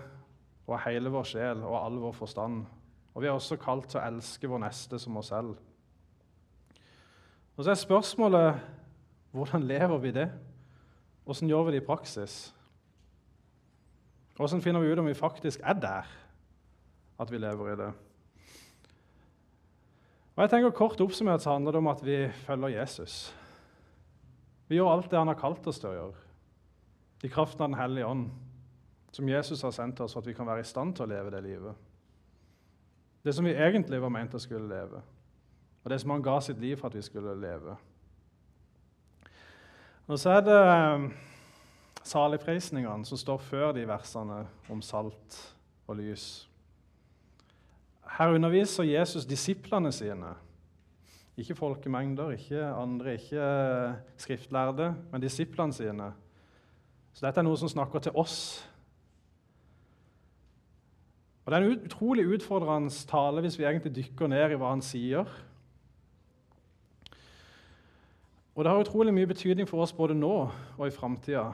og 0.66 0.74
av 0.76 0.82
hele 0.90 1.12
vår 1.12 1.28
sjel 1.30 1.62
og 1.64 1.78
all 1.78 1.96
vår 2.02 2.18
forstand. 2.18 2.66
Og 3.14 3.22
vi 3.22 3.30
er 3.30 3.36
også 3.36 3.56
kalt 3.60 3.88
til 3.92 4.02
å 4.02 4.08
elske 4.10 4.50
vår 4.50 4.66
neste 4.66 5.00
som 5.00 5.16
oss 5.22 5.30
selv. 5.32 5.54
Og 7.56 7.64
Så 7.64 7.70
er 7.70 7.74
spørsmålet 7.74 8.60
hvordan 9.32 9.62
lever 9.62 9.98
vi 9.98 10.10
det? 10.10 10.30
Hvordan 11.24 11.48
gjør 11.48 11.62
vi 11.62 11.72
det 11.72 11.82
i 11.82 11.86
praksis? 11.86 12.54
Hvordan 14.36 14.62
finner 14.62 14.80
vi 14.80 14.92
ut 14.92 14.98
om 14.98 15.06
vi 15.06 15.14
faktisk 15.14 15.60
er 15.64 15.72
der 15.72 16.08
at 17.20 17.30
vi 17.30 17.38
lever 17.38 17.72
i 17.72 17.76
det? 17.76 17.92
Og 20.36 20.42
jeg 20.42 20.50
tenker 20.50 20.70
Kort 20.70 21.00
oppsummert 21.00 21.42
så 21.44 21.52
handler 21.52 21.72
det 21.72 21.78
om 21.78 21.90
at 21.92 22.04
vi 22.04 22.28
følger 22.46 22.68
Jesus. 22.68 23.34
Vi 24.68 24.78
gjør 24.78 24.94
alt 24.94 25.10
det 25.10 25.18
han 25.18 25.28
har 25.28 25.36
kalt 25.36 25.66
oss 25.68 25.80
til 25.80 25.90
å 25.90 25.96
gjøre, 25.96 26.20
i 27.24 27.28
kraften 27.28 27.62
av 27.62 27.68
Den 27.68 27.78
hellige 27.78 28.06
ånd, 28.08 28.30
som 29.12 29.28
Jesus 29.28 29.62
har 29.62 29.74
sendt 29.76 30.00
oss 30.00 30.14
for 30.16 30.24
at 30.24 30.30
vi 30.30 30.34
kan 30.34 30.48
være 30.48 30.64
i 30.64 30.68
stand 30.68 30.94
til 30.96 31.04
å 31.04 31.10
leve 31.10 31.30
det 31.34 31.42
livet. 31.44 31.74
Det 33.22 33.34
som 33.36 33.44
vi 33.44 33.52
egentlig 33.52 34.00
var 34.00 34.10
ment 34.10 34.34
å 34.34 34.40
skulle 34.40 34.70
leve, 34.70 35.02
og 35.82 35.90
det 35.90 35.98
som 36.00 36.14
han 36.14 36.22
ga 36.22 36.38
sitt 36.40 36.60
liv 36.62 36.76
for 36.78 36.88
at 36.88 36.96
vi 36.96 37.02
skulle 37.02 37.34
leve. 37.40 37.76
Og 40.06 40.18
så 40.18 40.36
er 40.36 40.46
det 40.46 40.60
eh, 40.60 41.08
saligprisningene 42.06 43.06
som 43.06 43.18
står 43.18 43.42
før 43.42 43.74
de 43.76 43.86
versene 43.88 44.44
om 44.70 44.82
salt 44.82 45.38
og 45.86 45.98
lys. 45.98 46.48
Her 48.18 48.34
underviser 48.34 48.84
Jesus 48.84 49.24
disiplene 49.24 49.92
sine. 49.92 50.34
Ikke 51.36 51.54
folkemengder, 51.56 52.34
ikke 52.36 52.64
andre, 52.66 53.14
ikke 53.14 53.46
skriftlærde, 54.20 54.94
men 55.12 55.22
disiplene 55.22 55.72
sine. 55.72 56.10
Så 57.12 57.24
dette 57.26 57.40
er 57.40 57.46
noe 57.46 57.56
som 57.60 57.70
snakker 57.72 58.04
til 58.04 58.12
oss. 58.16 58.68
Og 61.44 61.52
Det 61.52 61.58
er 61.58 61.64
en 61.64 61.86
utrolig 61.86 62.26
utfordrende 62.36 62.92
tale 63.08 63.40
hvis 63.40 63.58
vi 63.58 63.64
egentlig 63.64 63.94
dykker 63.96 64.30
ned 64.30 64.52
i 64.52 64.60
hva 64.60 64.74
han 64.74 64.84
sier. 64.84 65.26
Og 68.54 68.64
det 68.64 68.72
har 68.72 68.80
utrolig 68.80 69.14
mye 69.14 69.26
betydning 69.26 69.68
for 69.68 69.80
oss 69.80 69.94
både 69.96 70.14
nå 70.14 70.34
og 70.78 70.86
i 70.86 70.92
framtida. 70.92 71.46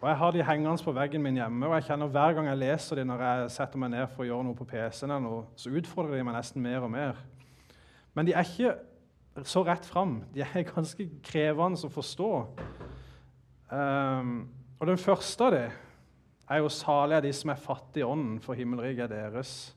Og 0.00 0.08
Jeg 0.08 0.16
har 0.16 0.30
de 0.30 0.42
hengende 0.42 0.84
på 0.84 0.92
veggen 0.92 1.22
min 1.22 1.38
hjemme, 1.38 1.66
og 1.66 1.74
jeg 1.74 1.84
kjenner 1.84 2.10
hver 2.10 2.32
gang 2.32 2.48
jeg 2.48 2.58
leser 2.58 2.96
de 2.96 3.04
når 3.04 3.22
jeg 3.22 3.50
setter 3.50 3.78
meg 3.78 3.90
ned 3.94 4.10
for 4.10 4.24
å 4.24 4.26
gjøre 4.26 4.44
noe 4.48 4.58
på 4.58 4.66
PC-en, 4.68 5.30
så 5.56 5.70
utfordrer 5.70 6.18
de 6.18 6.26
meg 6.26 6.36
nesten 6.36 6.62
mer 6.62 6.84
og 6.84 6.90
mer. 6.90 7.22
Men 8.14 8.26
de 8.26 8.34
er 8.34 8.44
ikke 8.44 8.74
så 9.46 9.62
rett 9.64 9.86
fram. 9.86 10.18
De 10.34 10.42
er 10.42 10.66
ganske 10.68 11.06
krevende 11.24 11.80
å 11.86 11.92
forstå. 11.92 12.30
Um, 13.70 14.34
og 14.80 14.90
den 14.90 15.00
første 15.00 15.44
av 15.44 15.52
dem 15.52 15.70
er 16.48 16.58
jo 16.58 16.68
'salige 16.68 17.16
er 17.16 17.20
de 17.20 17.32
som 17.32 17.50
er 17.50 17.54
fattige 17.54 18.00
i 18.04 18.06
ånden, 18.06 18.40
for 18.40 18.54
himmelriket 18.54 19.12
er 19.12 19.30
deres'. 19.30 19.74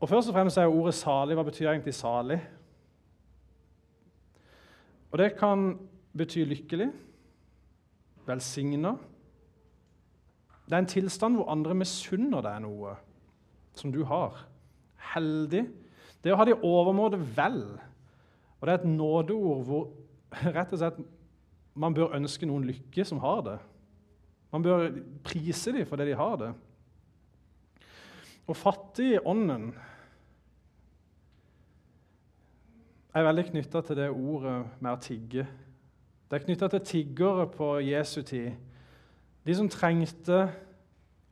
Og 0.00 0.08
Først 0.08 0.28
og 0.28 0.34
fremst 0.34 0.58
er 0.58 0.66
ordet 0.66 0.94
'salig' 0.94 1.34
Hva 1.34 1.42
betyr 1.42 1.70
egentlig 1.70 1.94
'salig'? 1.94 2.40
Og 5.12 5.18
Det 5.18 5.34
kan 5.36 5.74
bety 6.16 6.44
lykkelig 6.48 6.88
velsigna. 8.26 8.94
Det 10.64 10.72
er 10.72 10.78
en 10.78 10.88
tilstand 10.88 11.36
hvor 11.36 11.50
andre 11.52 11.74
misunner 11.76 12.44
deg 12.44 12.62
noe 12.64 12.94
som 13.76 13.92
du 13.92 14.02
har. 14.08 14.38
Heldig. 15.12 15.66
Det 16.24 16.32
å 16.32 16.38
ha 16.38 16.46
det 16.46 16.54
i 16.54 16.64
overmåte 16.64 17.20
vel. 17.36 17.60
Og 18.60 18.68
det 18.68 18.72
er 18.72 18.80
et 18.80 18.88
nådeord 18.88 19.66
hvor 19.68 19.90
rett 20.56 20.72
og 20.72 20.80
slett 20.80 21.02
man 21.74 21.94
bør 21.96 22.16
ønske 22.16 22.48
noen 22.48 22.64
lykke 22.68 23.04
som 23.04 23.20
har 23.20 23.44
det. 23.44 23.58
Man 24.52 24.64
bør 24.64 24.90
prise 25.24 25.72
dem 25.72 25.88
for 25.88 26.00
det 26.00 26.10
de 26.10 26.16
har 26.16 26.36
det. 26.40 26.52
Og 28.48 28.56
fattig 28.58 29.14
i 29.14 29.22
ånden 29.24 29.70
er 33.12 33.26
veldig 33.26 33.44
knytta 33.50 33.82
til 33.84 33.98
det 33.98 34.10
ordet 34.10 34.58
med 34.80 34.92
å 34.92 35.00
tigge. 35.00 35.46
Det 36.28 36.38
er 36.38 36.44
knytta 36.46 36.68
til 36.72 36.84
tiggere 36.88 37.46
på 37.52 37.74
Jesu 37.84 38.22
tid. 38.22 38.54
De 39.44 39.56
som 39.56 39.68
trengte 39.68 40.46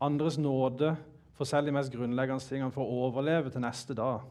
andres 0.00 0.36
nåde 0.38 0.92
for 1.38 1.48
selv 1.48 1.66
de 1.66 1.72
mest 1.72 1.92
grunnleggende 1.92 2.44
tingene 2.44 2.74
for 2.74 2.84
å 2.84 3.06
overleve 3.06 3.52
til 3.52 3.64
neste 3.64 3.96
dag. 3.96 4.26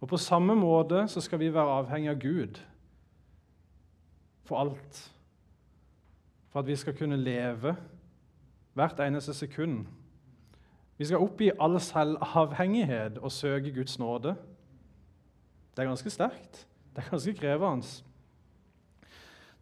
Og 0.00 0.08
På 0.08 0.20
samme 0.20 0.52
måte 0.54 1.06
så 1.08 1.20
skal 1.24 1.40
vi 1.40 1.52
være 1.54 1.78
avhengig 1.80 2.10
av 2.12 2.20
Gud 2.20 2.58
for 4.44 4.60
alt. 4.60 4.98
For 6.52 6.60
at 6.60 6.66
vi 6.66 6.76
skal 6.76 6.96
kunne 6.98 7.16
leve 7.16 7.72
hvert 8.74 9.00
eneste 9.00 9.34
sekund. 9.34 9.86
Vi 10.98 11.08
skal 11.08 11.24
oppgi 11.24 11.50
all 11.60 11.80
selvavhengighet 11.80 13.18
og 13.18 13.32
søke 13.32 13.72
Guds 13.72 13.98
nåde. 13.98 14.36
Det 15.74 15.82
er 15.82 15.90
ganske 15.90 16.10
sterkt. 16.10 16.66
Det 16.94 17.02
er 17.02 17.10
ganske 17.10 17.34
krevende. 17.34 17.86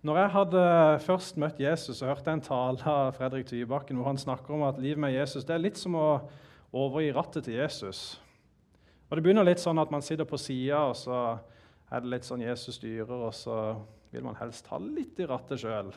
Når 0.02 0.18
jeg 0.18 0.30
hadde 0.34 0.62
først 1.06 1.36
møtt 1.38 1.60
Jesus 1.62 2.02
og 2.02 2.10
hørte 2.10 2.32
en 2.34 2.42
tale 2.42 2.82
av 2.90 3.12
Fredrik 3.16 3.46
Tybakken 3.46 3.96
hvor 3.96 4.10
han 4.10 4.18
snakker 4.18 4.56
om 4.56 4.64
at 4.66 4.80
livet 4.82 4.98
med 5.00 5.14
Jesus 5.14 5.46
det 5.46 5.54
er 5.54 5.62
litt 5.62 5.78
som 5.78 5.94
å 5.94 6.06
overgi 6.74 7.12
rattet 7.14 7.46
til 7.46 7.60
Jesus. 7.60 8.20
Og 9.08 9.16
Det 9.16 9.22
begynner 9.22 9.46
litt 9.46 9.62
sånn 9.62 9.78
at 9.78 9.92
man 9.92 10.02
sitter 10.02 10.26
på 10.28 10.40
sida, 10.40 10.86
og 10.88 10.96
så 10.96 11.38
er 11.92 12.00
det 12.02 12.10
litt 12.10 12.26
sånn 12.26 12.42
Jesus 12.42 12.80
styrer, 12.80 13.12
og 13.28 13.34
så 13.36 13.56
vil 14.12 14.24
man 14.24 14.38
helst 14.40 14.68
ha 14.72 14.80
litt 14.80 15.20
i 15.20 15.28
rattet 15.28 15.60
sjøl. 15.60 15.92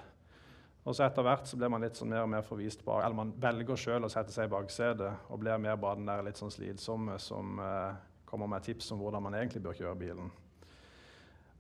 Og 0.86 0.94
så 0.94 1.08
etter 1.08 1.26
hvert 1.26 1.48
så 1.50 1.58
blir 1.58 1.72
man 1.72 1.82
litt 1.82 1.98
sånn 1.98 2.12
mer 2.12 2.26
og 2.28 2.34
mer 2.36 2.44
forvist 2.46 2.84
bak, 2.86 3.02
eller 3.02 3.18
man 3.18 3.32
velger 3.42 3.80
sjøl 3.80 4.06
å 4.06 4.12
sette 4.12 4.36
seg 4.36 4.50
i 4.50 4.54
baksetet 4.54 5.32
og 5.32 5.42
blir 5.42 5.58
mer 5.64 5.80
bare 5.82 5.98
den 5.98 6.12
der 6.12 6.28
litt 6.28 6.38
sånn 6.38 6.54
slitsomme 6.54 7.16
som 7.24 7.58
eh, 7.64 7.96
kommer 8.36 8.52
med 8.52 8.68
tips 8.68 8.92
om 8.92 9.00
hvordan 9.00 9.24
man 9.24 9.40
egentlig 9.40 9.64
bør 9.64 9.80
kjøre 9.80 9.96
bilen. 9.96 10.34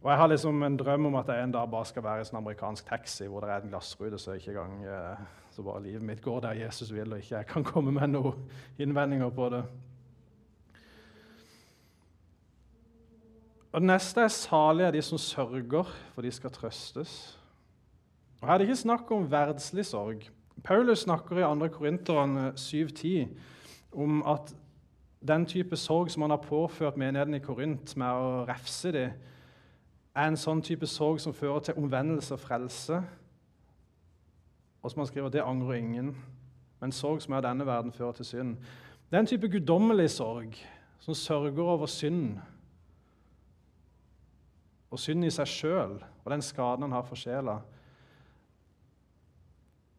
Og 0.03 0.11
Jeg 0.11 0.17
har 0.19 0.27
liksom 0.27 0.63
en 0.63 0.77
drøm 0.77 1.05
om 1.05 1.15
at 1.17 1.29
jeg 1.33 1.43
en 1.43 1.53
dag 1.55 1.69
bare 1.71 1.85
skal 1.89 2.03
være 2.05 2.21
i 2.21 2.25
sånn 2.27 2.37
amerikansk 2.37 2.85
taxi 2.85 3.25
hvor 3.25 3.41
det 3.41 3.49
er 3.49 3.63
en 3.63 3.71
glassrute, 3.71 4.19
så, 4.21 4.35
ikke 4.37 4.53
gang, 4.53 4.75
eh, 4.85 5.23
så 5.55 5.63
bare 5.65 5.81
livet 5.81 6.03
mitt 6.05 6.21
går 6.21 6.43
der 6.43 6.59
Jesus 6.59 6.91
vil, 6.93 7.15
og 7.15 7.23
ikke 7.23 7.39
jeg 7.39 7.47
kan 7.49 7.65
komme 7.65 7.93
med 7.95 8.11
noen 8.13 8.43
innvendinger 8.77 9.31
på 9.33 9.47
det. 9.55 9.63
Og 13.71 13.81
Det 13.81 13.89
neste 13.89 14.21
er 14.21 14.31
salige 14.31 14.87
er 14.87 14.93
de 14.93 15.01
som 15.01 15.17
sørger, 15.17 15.89
for 16.13 16.21
de 16.21 16.31
skal 16.31 16.53
trøstes. 16.53 17.15
Og 18.41 18.47
Her 18.47 18.53
er 18.53 18.61
det 18.61 18.69
ikke 18.69 18.83
snakk 18.83 19.09
om 19.11 19.25
verdslig 19.31 19.87
sorg. 19.89 20.29
Paulus 20.63 21.07
snakker 21.07 21.41
i 21.41 21.49
2. 21.49 21.67
Korinteren 21.73 22.37
7,10 22.53 23.25
om 23.91 24.21
at 24.21 24.53
den 25.27 25.45
type 25.45 25.77
sorg 25.77 26.11
som 26.11 26.21
han 26.21 26.33
har 26.33 26.43
påført 26.43 26.97
menigheten 26.97 27.33
i 27.33 27.41
Korint 27.43 27.95
med 27.97 28.07
å 28.07 28.45
refse 28.49 28.91
dem, 28.93 29.11
er 30.15 30.31
en 30.31 30.39
sånn 30.39 30.61
type 30.63 30.87
sorg 30.87 31.19
som 31.19 31.35
fører 31.35 31.65
til 31.65 31.79
omvendelse 31.81 32.37
og 32.37 32.39
frelse. 32.39 33.01
Og 34.81 34.91
som 34.91 35.01
han 35.01 35.09
skriver, 35.09 35.33
det 35.33 35.43
angrer 35.43 35.81
ingen. 35.81 36.13
Men 36.79 36.93
sorg 36.95 37.23
som 37.23 37.35
er 37.35 37.43
denne 37.43 37.65
verden, 37.67 37.91
fører 37.91 38.15
til 38.19 38.29
synd. 38.29 38.57
Det 39.09 39.17
er 39.17 39.25
en 39.25 39.29
type 39.29 39.49
guddommelig 39.51 40.09
sorg 40.15 40.55
som 41.03 41.17
sørger 41.17 41.63
over 41.63 41.89
synd. 41.91 42.37
Og 44.91 45.01
synd 45.01 45.25
i 45.25 45.33
seg 45.33 45.49
sjøl 45.51 45.97
og 46.25 46.31
den 46.31 46.41
skaden 46.41 46.87
han 46.87 46.95
har 46.95 47.03
for 47.05 47.19
sjela. 47.19 47.59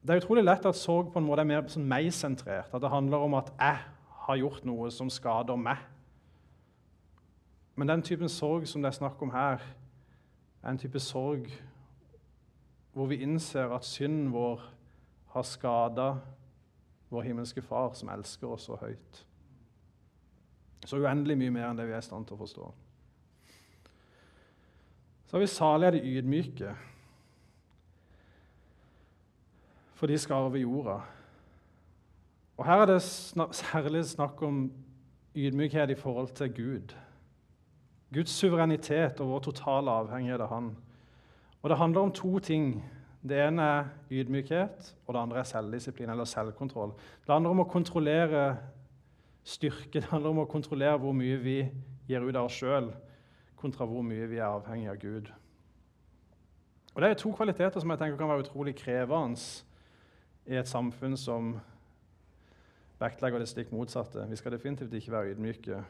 Det 0.06 0.14
er 0.14 0.22
utrolig 0.22 0.44
lett 0.46 0.66
at 0.66 0.78
sorg 0.78 1.12
på 1.12 1.20
en 1.20 1.26
måte 1.26 1.42
er 1.42 1.50
mer 1.50 1.66
sånn 1.70 1.86
meg-sentrert. 1.90 2.70
At 2.74 2.82
det 2.82 2.90
handler 2.92 3.26
om 3.26 3.34
at 3.38 3.52
jeg 3.58 3.82
har 4.26 4.40
gjort 4.40 4.64
noe 4.66 4.90
som 4.90 5.10
skader 5.12 5.58
meg. 5.60 5.78
Men 7.76 7.88
den 7.88 8.02
typen 8.02 8.30
sorg 8.32 8.66
som 8.66 8.82
det 8.82 8.90
er 8.90 8.98
snakk 8.98 9.22
om 9.22 9.30
her, 9.30 9.62
er 10.62 10.70
en 10.70 10.80
type 10.80 11.00
sorg 11.00 11.50
hvor 12.96 13.06
vi 13.10 13.20
innser 13.22 13.70
at 13.76 13.84
synden 13.84 14.32
vår 14.32 14.62
har 15.34 15.44
skada 15.44 16.08
vår 17.12 17.22
himmelske 17.28 17.62
Far, 17.62 17.92
som 17.94 18.08
elsker 18.08 18.48
oss 18.48 18.66
så 18.66 18.78
høyt. 18.80 19.22
Så 20.86 20.98
uendelig 21.02 21.36
mye 21.38 21.52
mer 21.52 21.68
enn 21.68 21.78
det 21.78 21.86
vi 21.86 21.94
er 21.94 22.02
i 22.02 22.06
stand 22.06 22.26
til 22.26 22.38
å 22.38 22.40
forstå. 22.40 22.70
Så 25.26 25.36
har 25.36 25.42
vi 25.42 25.50
salige 25.50 25.96
de 25.98 26.16
ydmyke 26.16 26.72
for 29.96 30.10
de 30.10 30.18
skal 30.20 30.46
arve 30.46 30.60
jorda. 30.60 30.98
Og 32.56 32.66
Her 32.66 32.82
er 32.82 32.86
det 32.86 33.02
særlig 33.02 34.04
snakk 34.04 34.42
om 34.42 34.72
ydmykhet 35.34 35.90
i 35.90 35.94
forhold 35.94 36.28
til 36.28 36.54
Gud. 36.54 36.94
Guds 38.14 38.30
suverenitet 38.30 39.20
og 39.20 39.28
vår 39.28 39.38
totale 39.38 39.90
avhengighet 39.90 40.40
av 40.40 40.48
Han. 40.48 40.76
Og 41.62 41.70
Det 41.70 41.78
handler 41.78 42.00
om 42.00 42.12
to 42.12 42.38
ting. 42.38 42.84
Det 43.28 43.48
ene 43.48 43.62
er 43.62 43.84
ydmykhet, 44.10 44.94
og 45.06 45.14
det 45.14 45.20
andre 45.20 45.38
er 45.38 45.42
selvdisiplin 45.42 46.10
eller 46.10 46.24
selvkontroll. 46.24 46.92
Det 47.26 47.32
handler 47.32 47.50
om 47.50 47.60
å 47.60 47.64
kontrollere 47.64 48.56
styrke, 49.44 49.92
det 50.00 50.04
handler 50.04 50.30
om 50.30 50.44
å 50.44 50.50
kontrollere 50.50 50.98
hvor 50.98 51.12
mye 51.12 51.36
vi 51.42 51.56
gir 52.08 52.22
ut 52.22 52.36
av 52.36 52.44
oss 52.44 52.60
sjøl, 52.60 52.92
kontra 53.56 53.84
hvor 53.84 54.02
mye 54.06 54.28
vi 54.30 54.38
er 54.38 54.46
avhengig 54.46 54.88
av 54.90 55.00
Gud. 55.02 55.32
Og 56.94 57.02
Det 57.02 57.10
er 57.10 57.14
to 57.14 57.32
kvaliteter 57.32 57.80
som 57.80 57.90
jeg 57.90 57.98
tenker 57.98 58.16
kan 58.16 58.28
være 58.28 58.46
utrolig 58.46 58.76
krevende 58.78 59.40
i 60.46 60.54
et 60.56 60.68
samfunn 60.68 61.16
som 61.16 61.56
vektlegger 63.00 63.42
det 63.42 63.50
stikk 63.50 63.72
motsatte. 63.74 64.24
Vi 64.30 64.38
skal 64.40 64.56
definitivt 64.56 64.94
ikke 64.96 65.12
være 65.12 65.34
ydmyke. 65.34 65.82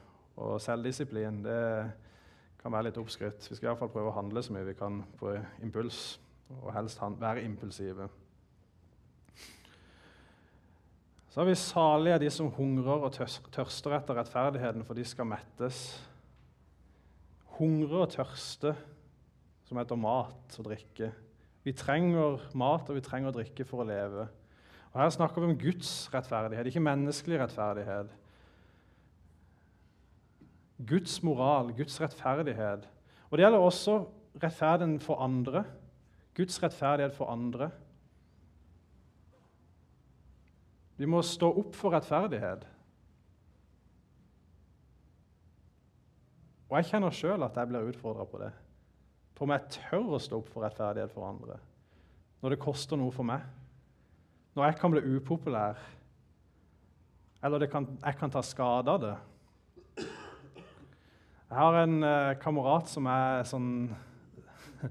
Og 0.42 0.60
selvdisiplin 0.60 1.40
det 1.44 1.62
kan 2.60 2.74
være 2.74 2.88
litt 2.88 3.00
oppskrytt. 3.00 3.46
Vi 3.46 3.56
skal 3.56 3.68
i 3.68 3.70
hvert 3.70 3.80
fall 3.80 3.92
prøve 3.94 4.12
å 4.12 4.16
handle 4.18 4.42
så 4.42 4.54
mye 4.54 4.66
vi 4.66 4.76
kan 4.76 5.00
på 5.20 5.32
impuls, 5.64 6.18
og 6.60 6.72
helst 6.74 7.02
være 7.20 7.44
impulsive. 7.46 8.08
Så 11.30 11.42
har 11.42 11.48
vi 11.50 11.54
salige 11.60 12.18
de 12.22 12.28
som 12.32 12.50
hungrer 12.56 13.06
og 13.06 13.12
tørster 13.12 13.92
etter 13.92 14.16
rettferdigheten, 14.16 14.84
for 14.88 14.96
de 14.96 15.04
skal 15.04 15.28
mettes. 15.28 15.80
Hungrer 17.58 18.06
og 18.06 18.12
tørster 18.14 18.76
som 19.68 19.76
heter 19.80 20.00
mat 20.00 20.56
og 20.58 20.68
drikke. 20.68 21.10
Vi 21.66 21.74
trenger 21.76 22.40
mat 22.56 22.88
og 22.88 22.96
vi 22.96 23.04
trenger 23.04 23.34
drikke 23.34 23.66
for 23.68 23.82
å 23.82 23.88
leve. 23.88 24.28
Og 24.92 25.00
Her 25.02 25.10
snakker 25.10 25.40
vi 25.40 25.50
om 25.50 25.58
Guds 25.58 26.14
rettferdighet, 26.14 26.66
ikke 26.66 26.80
menneskelig 26.80 27.40
rettferdighet. 27.40 28.12
Guds 30.88 31.22
moral, 31.22 31.72
Guds 31.76 32.00
rettferdighet. 32.00 32.88
Og 33.30 33.38
Det 33.38 33.44
gjelder 33.44 33.58
også 33.58 33.96
rettferdigheten 34.42 35.00
for 35.00 35.20
andre. 35.20 35.64
Guds 36.34 36.62
rettferdighet 36.62 37.14
for 37.14 37.32
andre. 37.32 37.70
Vi 40.96 41.04
må 41.04 41.22
stå 41.22 41.52
opp 41.58 41.74
for 41.76 41.92
rettferdighet. 41.92 42.66
Og 46.68 46.76
jeg 46.78 46.88
kjenner 46.90 47.14
sjøl 47.14 47.44
at 47.46 47.56
jeg 47.56 47.68
blir 47.68 47.90
utfordra 47.90 48.24
på 48.24 48.40
det. 48.40 48.52
For 49.36 49.44
om 49.44 49.52
jeg 49.52 49.68
tør 49.76 50.16
å 50.16 50.20
stå 50.22 50.40
opp 50.40 50.48
for 50.50 50.64
rettferdighet 50.64 51.12
for 51.12 51.28
andre 51.28 51.60
når 52.42 52.52
det 52.52 52.62
koster 52.62 52.98
noe 53.00 53.12
for 53.14 53.26
meg 53.26 53.44
når 54.56 54.70
jeg 54.70 54.76
kan 54.80 54.90
bli 54.94 55.16
upopulær, 55.16 55.78
eller 57.44 57.66
kan, 57.68 57.86
jeg 58.00 58.16
kan 58.16 58.32
ta 58.32 58.40
skade 58.42 58.90
av 58.90 59.00
det. 59.02 59.14
Jeg 61.46 61.58
har 61.60 61.76
en 61.82 62.02
eh, 62.02 62.38
kamerat 62.42 62.88
som 62.90 63.06
er 63.06 63.44
sånn 63.46 63.68
jeg 64.80 64.88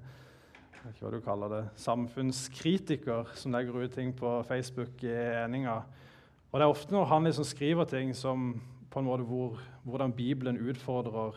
vet 0.86 1.00
ikke 1.00 1.08
hva 1.08 1.12
du 1.16 1.26
kaller 1.26 1.50
det, 1.50 1.64
samfunnskritiker, 1.82 3.32
som 3.34 3.56
legger 3.56 3.82
ut 3.82 3.96
ting 3.98 4.12
på 4.14 4.36
Facebook 4.46 5.02
i 5.04 5.16
eninga. 5.42 5.80
Og 6.52 6.60
Det 6.60 6.64
er 6.64 6.72
ofte 6.76 6.94
når 6.94 7.10
han 7.10 7.26
liksom 7.26 7.48
skriver 7.50 7.90
ting 7.90 8.14
som 8.14 8.54
på 8.94 9.02
en 9.02 9.08
måte 9.10 9.26
hvor, 9.26 9.58
hvordan 9.84 10.14
Bibelen 10.14 10.62
utfordrer 10.62 11.34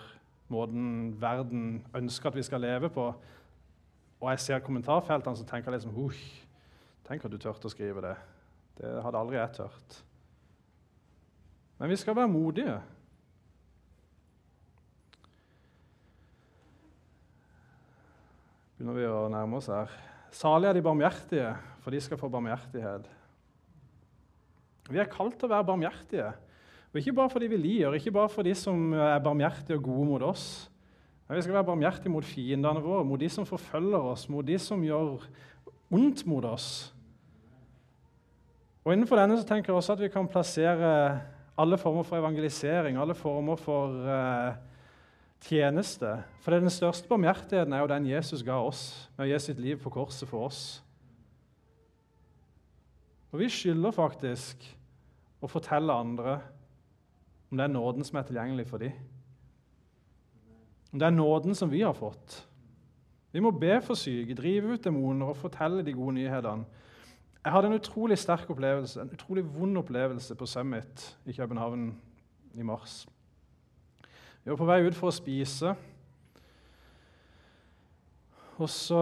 måten 0.53 1.17
verden 1.21 1.87
ønsker 1.97 2.29
at 2.29 2.37
vi 2.37 2.45
skal 2.45 2.61
leve 2.61 2.93
på, 2.93 3.09
og 4.21 4.31
jeg 4.31 4.45
ser 4.45 4.62
kommentarfeltene, 4.62 5.37
så 5.37 5.49
tenker 5.49 5.73
jeg 5.73 5.81
liksom 5.81 5.97
Tenk 7.09 7.25
at 7.25 7.33
du 7.33 7.38
turte 7.40 7.64
å 7.64 7.73
skrive 7.73 8.03
det. 8.05 8.14
Det 8.77 8.88
hadde 9.01 9.21
aldri 9.21 9.38
jeg 9.38 9.55
tørt. 9.57 9.99
Men 11.79 11.88
vi 11.88 11.97
skal 11.97 12.16
være 12.18 12.29
modige. 12.29 12.75
Begynner 18.77 18.99
vi 18.99 19.07
å 19.09 19.23
nærme 19.33 19.57
oss 19.59 19.71
her. 19.73 19.94
Salige 20.35 20.75
er 20.75 20.77
de 20.77 20.85
barmhjertige, 20.85 21.55
for 21.83 21.94
de 21.94 22.03
skal 22.05 22.21
få 22.21 22.29
barmhjertighet. 22.31 23.09
Vi 24.92 25.01
er 25.01 25.09
kalt 25.11 25.38
til 25.40 25.49
å 25.49 25.55
være 25.55 25.66
barmhjertige. 25.71 26.29
Og 26.92 27.01
Ikke 27.01 27.16
bare 27.16 27.33
fordi 27.33 27.49
vi 27.51 27.57
lider, 27.61 27.97
ikke 27.97 28.12
bare 28.12 28.31
for 28.33 28.44
de 28.44 28.55
som 28.57 28.92
er 28.92 29.18
barmhjertige 29.25 29.81
og 29.81 29.88
gode 29.88 30.07
mot 30.12 30.29
oss. 30.29 30.68
Men 31.29 31.37
vi 31.37 31.42
skal 31.44 31.59
være 31.59 31.71
barmhjertige 31.73 32.12
mot 32.12 32.25
fiendene 32.25 32.85
våre, 32.85 33.05
mot 33.05 33.21
de 33.21 33.29
som 33.33 33.49
forfølger 33.49 34.12
oss, 34.12 34.29
mot 34.29 34.47
de 34.47 34.57
som 34.61 34.85
gjør 34.85 35.18
ondt 35.90 36.25
mot 36.27 36.44
oss. 36.49 36.92
Og 38.88 38.94
Innenfor 38.94 39.18
denne 39.20 39.35
så 39.37 39.44
tenker 39.44 39.68
jeg 39.68 39.77
også 39.77 39.98
at 39.98 40.01
vi 40.01 40.09
kan 40.09 40.29
plassere 40.33 40.90
alle 41.61 41.77
former 41.77 42.07
for 42.09 42.16
evangelisering, 42.16 42.96
alle 42.96 43.12
former 43.14 43.59
for 43.61 43.92
uh, 44.01 44.55
tjeneste. 45.44 46.14
For 46.40 46.57
den 46.57 46.72
største 46.72 47.05
barmhjertigheten 47.11 47.77
er 47.77 47.83
jo 47.83 47.90
den 47.90 48.07
Jesus 48.09 48.40
ga 48.46 48.57
oss 48.64 49.11
med 49.18 49.27
å 49.27 49.29
gi 49.29 49.42
sitt 49.44 49.61
liv 49.61 49.77
på 49.83 49.92
korset 49.92 50.24
for 50.31 50.46
oss. 50.48 50.62
Og 53.29 53.42
vi 53.42 53.51
skylder 53.53 53.92
faktisk 53.92 54.64
å 55.44 55.53
fortelle 55.53 55.92
andre 55.92 56.38
om 57.53 57.61
den 57.61 57.77
nåden 57.77 58.09
som 58.09 58.16
er 58.16 58.29
tilgjengelig 58.31 58.70
for 58.72 58.81
dem. 58.81 58.96
Om 60.96 61.05
den 61.05 61.20
nåden 61.20 61.61
som 61.61 61.68
vi 61.68 61.85
har 61.85 61.92
fått. 61.92 62.40
Vi 63.37 63.44
må 63.44 63.53
be 63.53 63.83
for 63.85 64.01
syke, 64.01 64.33
drive 64.33 64.79
ut 64.79 64.88
demoner 64.88 65.29
og 65.29 65.42
fortelle 65.44 65.85
de 65.85 65.92
gode 65.92 66.22
nyhetene. 66.22 66.87
Jeg 67.44 67.53
hadde 67.53 67.68
en 67.70 67.79
utrolig 67.79 68.18
sterk 68.18 68.51
opplevelse, 68.51 69.01
en 69.01 69.12
utrolig 69.14 69.44
vond 69.55 69.79
opplevelse 69.79 70.35
på 70.35 70.46
Summit 70.46 71.18
i 71.24 71.33
København 71.33 72.01
i 72.55 72.62
mars. 72.62 73.07
Vi 74.44 74.51
var 74.51 74.57
på 74.57 74.66
vei 74.68 74.83
ut 74.87 74.96
for 74.96 75.11
å 75.11 75.14
spise. 75.14 75.74
Og 78.59 78.68
så 78.72 79.01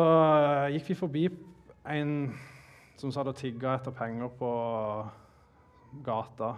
gikk 0.75 0.91
vi 0.91 0.99
forbi 0.99 1.25
en 1.89 2.13
som 3.01 3.13
satt 3.13 3.31
og 3.31 3.37
tigga 3.39 3.77
etter 3.77 3.95
penger 3.97 4.33
på 4.37 4.51
gata. 6.05 6.51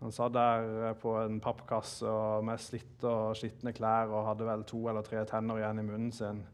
Han 0.00 0.14
satt 0.14 0.32
der 0.32 0.94
på 1.02 1.16
en 1.20 1.42
pappkasse 1.42 2.14
med 2.46 2.62
slitte 2.62 3.10
og 3.10 3.36
skitne 3.36 3.74
klær 3.76 4.12
og 4.14 4.30
hadde 4.30 4.46
vel 4.48 4.64
to 4.68 4.84
eller 4.88 5.04
tre 5.04 5.26
tenner 5.28 5.60
igjen 5.60 5.82
i 5.82 5.86
munnen 5.88 6.14
sin. 6.14 6.44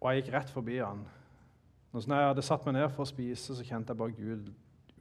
Og 0.00 0.08
jeg 0.10 0.22
gikk 0.22 0.34
rett 0.34 0.52
forbi 0.52 0.78
han. 0.78 1.04
Når 1.92 2.18
jeg 2.20 2.28
hadde 2.28 2.44
satt 2.44 2.64
meg 2.66 2.76
ned 2.76 2.88
for 2.92 3.06
å 3.06 3.08
spise, 3.08 3.54
så 3.56 3.64
kjente 3.64 3.94
jeg 3.94 4.00
bare 4.00 4.16
Gud 4.16 4.50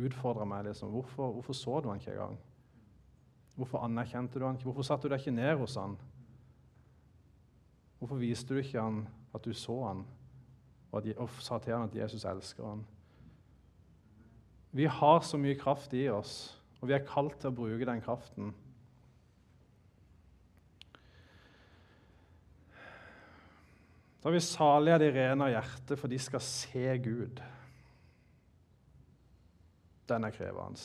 utfordre 0.07 0.45
meg. 0.47 0.69
Liksom. 0.69 0.93
Hvorfor, 0.93 1.33
hvorfor, 1.35 1.57
så 1.57 1.79
du 1.83 1.89
han 1.89 1.99
ikke 1.99 2.13
engang? 2.13 2.37
Hvorfor 3.55 3.83
anerkjente 3.83 4.39
du 4.39 4.45
han 4.45 4.55
ikke? 4.55 4.69
Hvorfor 4.69 4.87
satte 4.87 5.07
du 5.07 5.13
deg 5.13 5.23
ikke 5.23 5.35
ned 5.35 5.55
hos 5.59 5.75
han? 5.79 5.97
Hvorfor 7.99 8.19
viste 8.19 8.53
du 8.53 8.59
ikke 8.59 8.81
han 8.81 9.05
at 9.35 9.43
du 9.43 9.51
så 9.55 9.75
han, 9.87 10.03
og, 10.91 10.99
at, 10.99 11.17
og 11.19 11.31
sa 11.43 11.57
til 11.59 11.75
han 11.75 11.87
at 11.89 11.95
Jesus 11.95 12.25
elsker 12.27 12.67
han? 12.67 12.83
Vi 14.75 14.87
har 14.91 15.21
så 15.23 15.39
mye 15.39 15.55
kraft 15.59 15.93
i 15.95 16.05
oss, 16.11 16.61
og 16.81 16.89
vi 16.89 16.95
er 16.95 17.07
kalt 17.07 17.37
til 17.39 17.51
å 17.51 17.55
bruke 17.55 17.87
den 17.87 18.03
kraften. 18.03 18.51
Da 24.25 24.29
er 24.29 24.33
vi 24.33 24.39
salige 24.41 24.97
de 25.03 25.07
rene 25.13 25.45
av 25.45 25.51
hjerte, 25.53 25.95
for 26.01 26.09
de 26.09 26.17
skal 26.17 26.41
se 26.41 26.97
Gud. 26.97 27.37
Den 30.09 30.23
er 30.25 30.31
krevende. 30.33 30.79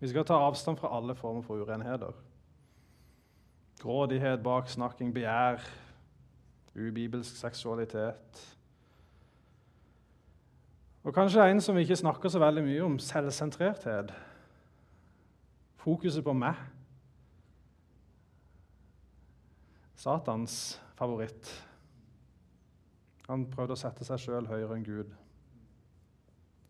Vi 0.00 0.08
skal 0.10 0.24
ta 0.26 0.40
avstand 0.42 0.80
fra 0.80 0.90
alle 0.96 1.14
former 1.14 1.44
for 1.46 1.62
urenheter. 1.62 2.16
Grådighet, 3.78 4.42
baksnakking, 4.42 5.12
begjær, 5.14 5.62
ubibelsk 6.74 7.36
seksualitet. 7.36 8.40
Og 11.04 11.14
kanskje 11.14 11.46
en 11.46 11.62
som 11.62 11.76
vi 11.78 11.84
ikke 11.86 12.00
snakker 12.02 12.28
så 12.28 12.42
veldig 12.42 12.64
mye 12.64 12.80
om, 12.88 12.96
selvsentrerthet. 12.98 14.10
Fokuset 15.84 16.26
på 16.26 16.34
meg. 16.34 16.58
Satans 19.94 20.82
favoritt. 20.98 21.52
Han 23.28 23.46
prøvde 23.50 23.76
å 23.76 23.80
sette 23.80 24.04
seg 24.04 24.20
sjøl 24.20 24.48
høyere 24.50 24.76
enn 24.76 24.84
Gud. 24.84 25.12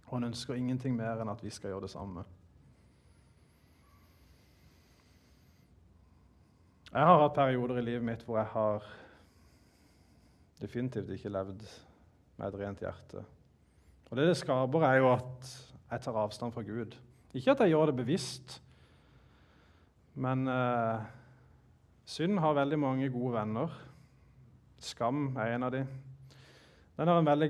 Og 0.06 0.16
han 0.18 0.28
ønsker 0.30 0.58
ingenting 0.58 0.94
mer 0.96 1.22
enn 1.22 1.32
at 1.32 1.42
vi 1.42 1.50
skal 1.50 1.72
gjøre 1.72 1.88
det 1.88 1.94
samme. 1.94 2.22
Jeg 6.94 7.08
har 7.10 7.18
hatt 7.24 7.34
perioder 7.34 7.80
i 7.80 7.88
livet 7.88 8.06
mitt 8.06 8.20
hvor 8.22 8.38
jeg 8.38 8.52
har 8.52 8.84
definitivt 10.60 11.10
ikke 11.10 11.32
levd 11.34 11.64
med 12.38 12.46
et 12.46 12.60
rent 12.60 12.84
hjerte. 12.84 13.24
Og 14.10 14.20
det 14.20 14.28
det 14.28 14.36
skaper, 14.38 14.86
er 14.86 15.00
jo 15.00 15.10
at 15.10 15.48
jeg 15.90 16.04
tar 16.04 16.20
avstand 16.22 16.54
fra 16.54 16.62
Gud. 16.62 16.94
Ikke 17.34 17.50
at 17.50 17.64
jeg 17.64 17.74
gjør 17.74 17.90
det 17.90 17.98
bevisst, 17.98 18.60
men 20.14 20.46
eh, 20.46 21.02
synd 22.06 22.38
har 22.38 22.54
veldig 22.54 22.78
mange 22.78 23.10
gode 23.10 23.34
venner. 23.40 23.74
Skam 24.78 25.32
er 25.34 25.56
en 25.56 25.66
av 25.66 25.74
dem. 25.74 25.90
Den 26.94 27.10
har 27.10 27.18
en 27.18 27.26
veldig 27.26 27.48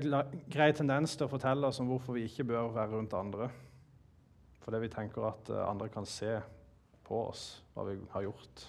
grei 0.49 0.71
tendens 0.73 1.13
til 1.13 1.27
å 1.27 1.31
fortelle 1.31 1.69
oss 1.69 1.79
om 1.81 1.89
hvorfor 1.91 2.17
vi 2.17 2.25
ikke 2.25 2.47
bør 2.49 2.71
være 2.73 2.95
rundt 2.95 3.13
andre. 3.13 3.49
Fordi 4.65 4.79
vi 4.81 4.89
tenker 4.89 5.27
at 5.29 5.51
eh, 5.53 5.65
andre 5.69 5.89
kan 5.93 6.07
se 6.09 6.39
på 7.05 7.19
oss 7.27 7.43
hva 7.75 7.85
vi 7.85 7.99
har 8.15 8.25
gjort. 8.25 8.63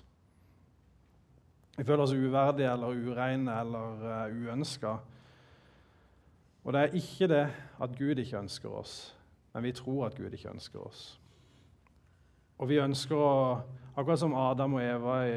Vi 1.76 1.84
føler 1.84 2.02
oss 2.04 2.12
uverdige 2.12 2.72
eller 2.72 3.00
ureine 3.08 3.54
eller 3.60 4.02
uh, 4.02 4.10
eh, 4.26 4.36
uønska. 4.36 4.92
Og 6.64 6.72
det 6.74 6.82
er 6.82 6.98
ikke 6.98 7.28
det 7.30 7.44
at 7.80 7.96
Gud 7.96 8.20
ikke 8.20 8.40
ønsker 8.42 8.72
oss, 8.72 8.94
men 9.54 9.64
vi 9.64 9.72
tror 9.76 10.06
at 10.06 10.16
Gud 10.16 10.32
ikke 10.32 10.50
ønsker 10.50 10.82
oss. 10.82 11.02
Og 12.58 12.68
vi 12.68 12.80
ønsker 12.82 13.16
å 13.16 13.34
Akkurat 13.96 14.20
som 14.20 14.34
Adam 14.36 14.74
og 14.76 14.82
Eva 14.84 15.12
i 15.24 15.36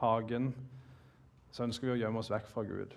hagen, 0.00 0.46
så 1.52 1.66
ønsker 1.66 1.84
vi 1.84 1.92
å 1.92 1.98
gjemme 2.00 2.22
oss 2.22 2.30
vekk 2.32 2.46
fra 2.48 2.62
Gud. 2.64 2.94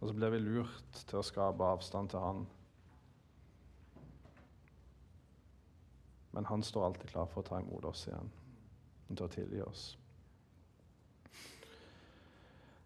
Og 0.00 0.08
så 0.08 0.14
blir 0.14 0.30
vi 0.30 0.38
lurt 0.42 1.02
til 1.08 1.18
å 1.18 1.26
skape 1.26 1.64
avstand 1.64 2.10
til 2.12 2.22
han. 2.22 2.44
Men 6.32 6.46
han 6.46 6.62
står 6.62 6.86
alltid 6.86 7.10
klar 7.10 7.26
for 7.26 7.42
å 7.42 7.48
ta 7.48 7.58
imot 7.58 7.88
oss 7.88 8.06
igjen 8.06 8.30
til 9.08 9.24
å 9.24 9.32
tilgi 9.32 9.62
oss. 9.64 9.86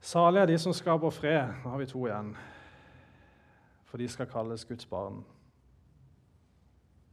Salige 0.02 0.42
er 0.42 0.50
de 0.50 0.58
som 0.58 0.74
skaper 0.74 1.12
fred. 1.14 1.50
Nå 1.62 1.70
har 1.74 1.82
vi 1.82 1.88
to 1.90 2.06
igjen. 2.06 2.32
For 3.86 4.00
de 4.00 4.08
skal 4.08 4.30
kalles 4.30 4.64
Guds 4.64 4.86
barn. 4.88 5.20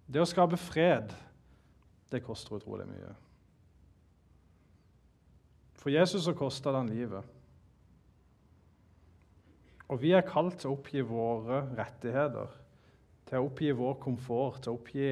Det 0.07 0.21
å 0.21 0.29
skape 0.29 0.57
fred, 0.57 1.11
det 2.09 2.23
koster 2.25 2.55
utrolig 2.57 2.87
mye. 2.89 3.11
For 5.79 5.93
Jesus 5.93 6.23
så 6.25 6.33
kosta 6.33 6.73
han 6.73 6.89
livet. 6.89 7.38
Og 9.89 10.01
vi 10.01 10.13
er 10.13 10.25
kalt 10.25 10.59
til 10.61 10.69
å 10.69 10.77
oppgi 10.77 11.01
våre 11.01 11.63
rettigheter, 11.77 12.51
til 13.29 13.39
å 13.39 13.47
oppgi 13.47 13.71
vår 13.73 13.95
komfort, 14.01 14.61
til 14.61 14.73
å 14.73 14.77
oppgi 14.77 15.09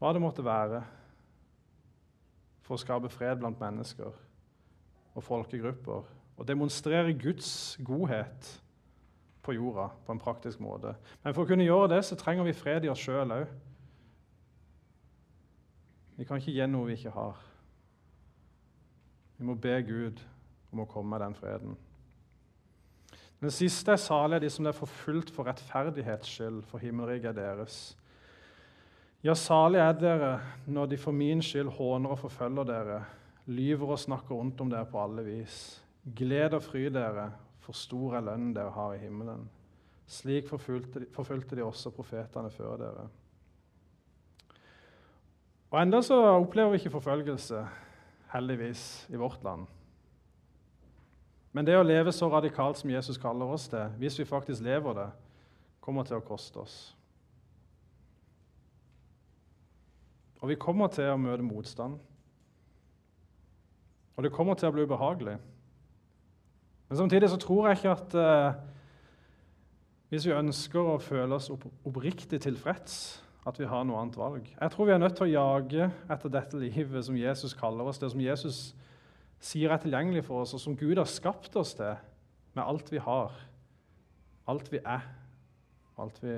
hva 0.00 0.12
det 0.12 0.22
måtte 0.24 0.44
være, 0.44 0.82
for 2.64 2.76
å 2.76 2.80
skape 2.80 3.10
fred 3.12 3.38
blant 3.40 3.60
mennesker 3.60 4.10
og 5.16 5.24
folkegrupper. 5.24 6.08
Og 6.36 6.48
demonstrere 6.48 7.14
Guds 7.16 7.76
godhet 7.84 8.48
på 9.46 9.54
jorda 9.54 9.86
på 10.04 10.12
en 10.12 10.20
praktisk 10.20 10.60
måte. 10.60 10.96
Men 11.22 11.36
for 11.36 11.44
å 11.44 11.48
kunne 11.48 11.64
gjøre 11.64 11.94
det 11.94 12.02
så 12.04 12.18
trenger 12.18 12.48
vi 12.48 12.56
fred 12.56 12.84
i 12.84 12.90
oss 12.92 13.04
sjøl 13.04 13.32
òg. 13.36 13.46
Vi 16.16 16.24
kan 16.24 16.40
ikke 16.40 16.56
gi 16.56 16.66
noe 16.68 16.88
vi 16.88 16.96
ikke 16.96 17.14
har. 17.14 17.40
Vi 19.36 19.44
må 19.44 19.54
be 19.60 19.76
Gud 19.84 20.22
om 20.72 20.82
å 20.82 20.88
komme 20.90 21.12
med 21.12 21.22
den 21.26 21.36
freden. 21.36 21.76
Den 23.40 23.52
siste 23.52 23.92
er 23.92 24.00
salig 24.00 24.40
de 24.40 24.50
som 24.50 24.66
er 24.66 24.76
forfulgt 24.76 25.30
for 25.34 25.48
rettferdighets 25.48 26.30
skyld, 26.38 26.62
for 26.70 26.80
himmelriket 26.80 27.34
er 27.34 27.36
deres. 27.36 27.96
Ja, 29.24 29.34
salig 29.36 29.80
er 29.82 29.96
dere 29.98 30.30
når 30.66 30.92
de 30.92 30.98
for 31.00 31.12
min 31.12 31.42
skyld 31.44 31.74
håner 31.76 32.14
og 32.14 32.20
forfølger 32.24 32.68
dere, 32.68 33.02
lyver 33.46 33.92
og 33.92 34.00
snakker 34.00 34.34
rundt 34.34 34.60
om 34.60 34.70
dere 34.72 34.88
på 34.88 35.02
alle 35.02 35.24
vis. 35.26 35.58
Gled 36.16 36.56
og 36.56 36.64
fry 36.64 36.86
dere, 36.92 37.28
for 37.60 37.76
stor 37.76 38.16
er 38.16 38.26
lønnen 38.28 38.54
dere 38.56 38.72
har 38.72 38.94
i 38.94 39.02
himmelen. 39.02 39.44
Slik 40.06 40.48
forfulgte 40.48 41.02
de, 41.02 41.08
forfulgte 41.12 41.58
de 41.58 41.64
også 41.66 41.90
profetene 41.90 42.50
før 42.54 42.76
dere. 42.80 43.06
Og 45.72 45.80
Enda 45.82 46.00
så 46.00 46.16
opplever 46.30 46.70
vi 46.72 46.78
ikke 46.80 46.94
forfølgelse, 46.94 47.64
heldigvis, 48.32 48.84
i 49.10 49.18
vårt 49.18 49.42
land. 49.44 49.66
Men 51.56 51.64
det 51.64 51.78
å 51.78 51.84
leve 51.86 52.12
så 52.12 52.28
radikalt 52.28 52.76
som 52.76 52.90
Jesus 52.92 53.16
kaller 53.16 53.48
oss 53.48 53.64
det, 53.72 53.86
hvis 53.96 54.18
vi 54.20 54.28
faktisk 54.28 54.60
lever 54.60 54.98
det, 54.98 55.06
kommer 55.80 56.04
til 56.04 56.18
å 56.18 56.24
koste 56.26 56.60
oss. 56.60 56.74
Og 60.42 60.50
vi 60.52 60.58
kommer 60.60 60.92
til 60.92 61.08
å 61.08 61.16
møte 61.16 61.46
motstand. 61.46 61.96
Og 64.16 64.26
det 64.26 64.34
kommer 64.36 64.58
til 64.60 64.68
å 64.68 64.74
bli 64.76 64.84
ubehagelig. 64.84 65.38
Men 66.90 67.00
samtidig 67.00 67.32
så 67.32 67.40
tror 67.40 67.70
jeg 67.70 67.80
ikke 67.80 67.94
at 67.94 68.16
eh, 68.20 68.58
hvis 70.12 70.28
vi 70.28 70.36
ønsker 70.36 70.92
å 70.92 71.00
føle 71.00 71.38
oss 71.40 71.48
opp, 71.54 71.64
oppriktig 71.88 72.42
tilfreds, 72.44 73.22
at 73.48 73.56
vi 73.56 73.68
har 73.70 73.88
noe 73.88 74.02
annet 74.02 74.20
valg. 74.20 74.52
Jeg 74.52 74.74
tror 74.74 74.90
vi 74.90 74.92
er 74.92 75.00
nødt 75.00 75.16
til 75.16 75.30
å 75.30 75.32
jage 75.32 75.88
etter 76.04 76.36
dette 76.36 76.60
livet 76.60 77.08
som 77.08 77.16
Jesus 77.16 77.56
kaller 77.56 77.88
oss, 77.88 78.02
det 78.02 78.12
som 78.12 78.20
Jesus 78.20 78.66
kaller 78.68 78.85
sier 79.42 79.72
er 79.72 79.80
tilgjengelig 79.82 80.24
for 80.26 80.44
oss, 80.44 80.54
og 80.56 80.62
som 80.62 80.76
Gud 80.78 80.96
har 80.98 81.08
skapt 81.10 81.56
oss 81.60 81.74
til 81.78 81.94
med 82.56 82.64
alt 82.64 82.90
vi 82.92 83.00
har, 83.02 83.32
alt 84.48 84.68
vi 84.72 84.80
er, 84.80 85.06
alt 86.00 86.20
vi 86.22 86.34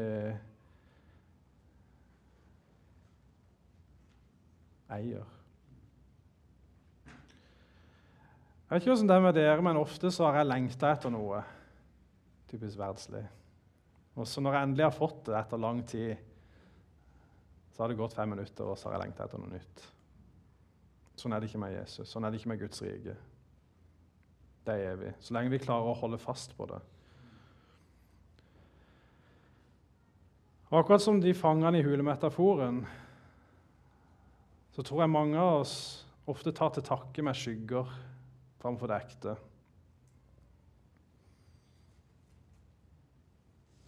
eier. 4.99 5.27
Jeg 8.69 8.75
vet 8.75 8.83
ikke 8.83 8.93
hvordan 8.93 9.09
det 9.09 9.17
er 9.17 9.25
med 9.25 9.37
dere, 9.39 9.61
men 9.65 9.81
ofte 9.81 10.11
så 10.13 10.27
har 10.29 10.41
jeg 10.41 10.51
lengta 10.51 10.91
etter 10.93 11.13
noe 11.13 11.41
typisk 12.51 12.81
verdslig. 12.81 13.23
Og 14.19 14.27
så 14.29 14.43
når 14.43 14.57
jeg 14.57 14.69
endelig 14.69 14.85
har 14.89 14.97
fått 14.97 15.23
det 15.29 15.39
etter 15.39 15.63
lang 15.63 15.81
tid, 15.89 16.17
så 17.73 17.85
har 17.85 17.93
det 17.93 18.01
gått 18.01 18.17
fem 18.19 18.35
minutter, 18.35 18.67
og 18.67 18.77
så 18.77 18.89
har 18.89 18.99
jeg 18.99 19.07
lengta 19.07 19.25
etter 19.25 19.41
noe 19.41 19.53
nytt. 19.55 19.87
Sånn 21.19 21.35
er 21.35 21.43
det 21.43 21.51
ikke 21.51 21.61
med 21.65 21.75
Jesus. 21.75 22.07
Sånn 22.13 22.25
er 22.25 22.31
det 22.31 22.39
ikke 22.39 22.53
med 22.53 22.61
Guds 22.63 22.83
rike. 22.85 23.17
Det 24.67 24.75
er 24.75 24.93
evig. 24.93 25.11
Så 25.25 25.35
lenge 25.35 25.51
vi 25.51 25.61
klarer 25.63 25.91
å 25.91 25.99
holde 25.99 26.21
fast 26.23 26.55
på 26.55 26.69
det. 26.71 26.79
Akkurat 30.69 31.03
som 31.03 31.19
de 31.21 31.33
fangene 31.35 31.81
i 31.81 31.85
hulemetaforen, 31.87 32.83
så 34.77 34.85
tror 34.85 35.03
jeg 35.03 35.11
mange 35.15 35.41
av 35.41 35.63
oss 35.63 35.77
ofte 36.29 36.53
tar 36.55 36.75
til 36.77 36.85
takke 36.87 37.25
med 37.25 37.39
skygger 37.41 37.89
framfor 38.61 38.93
det 38.93 38.99
ekte. 39.01 39.37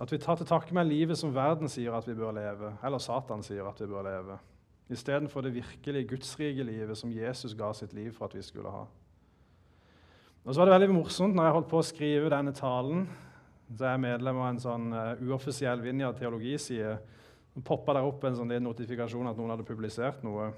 At 0.01 0.11
vi 0.11 0.19
tar 0.19 0.41
til 0.41 0.49
takke 0.49 0.75
med 0.75 0.89
livet 0.89 1.21
som 1.21 1.35
verden 1.37 1.69
sier 1.71 1.95
at 1.95 2.09
vi 2.09 2.17
bør 2.17 2.33
leve, 2.33 2.73
eller 2.83 3.03
Satan 3.05 3.45
sier 3.45 3.69
at 3.69 3.85
vi 3.85 3.91
bør 3.91 4.09
leve 4.09 4.41
istedenfor 4.91 5.45
det 5.47 5.55
virkelige 5.55 6.09
gudsrike 6.11 6.65
livet 6.67 6.99
som 6.99 7.13
Jesus 7.13 7.55
ga 7.55 7.73
sitt 7.77 7.93
liv 7.95 8.13
for 8.13 8.27
at 8.27 8.35
vi 8.35 8.43
skulle 8.43 8.71
ha. 8.71 8.85
Og 10.45 10.55
så 10.55 10.61
var 10.61 10.71
det 10.71 10.77
veldig 10.79 10.95
morsomt 10.95 11.37
når 11.37 11.47
jeg 11.47 11.57
holdt 11.59 11.71
på 11.71 11.81
å 11.81 11.87
skrive 11.87 12.33
denne 12.33 12.53
talen. 12.57 13.05
Så 13.71 13.87
jeg 13.87 14.03
medlem 14.03 14.41
av 14.41 14.49
en 14.49 14.63
sånn 14.63 14.87
uh, 14.95 15.21
uoffisiell 15.23 15.83
Vinja 15.85 16.11
teologiside. 16.17 16.97
Så 17.55 17.63
poppa 17.67 17.95
der 17.95 18.07
opp 18.07 18.25
en 18.25 18.39
sånn 18.39 18.55
notifikasjon 18.65 19.31
at 19.31 19.39
noen 19.39 19.53
hadde 19.55 19.69
publisert 19.69 20.25
noe. 20.27 20.51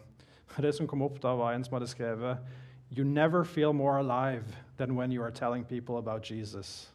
Og 0.52 0.62
Det 0.64 0.72
som 0.76 0.88
kom 0.88 1.02
opp 1.04 1.18
da, 1.20 1.34
var 1.36 1.52
en 1.52 1.64
som 1.64 1.76
hadde 1.76 1.90
skrevet 1.90 2.40
You 2.92 3.04
never 3.04 3.42
feel 3.44 3.72
more 3.72 3.98
alive 3.98 4.44
than 4.76 4.96
when 4.96 5.12
you 5.12 5.22
are 5.22 5.30
telling 5.30 5.64
people 5.64 5.96
about 5.96 6.30
Jesus. 6.30 6.92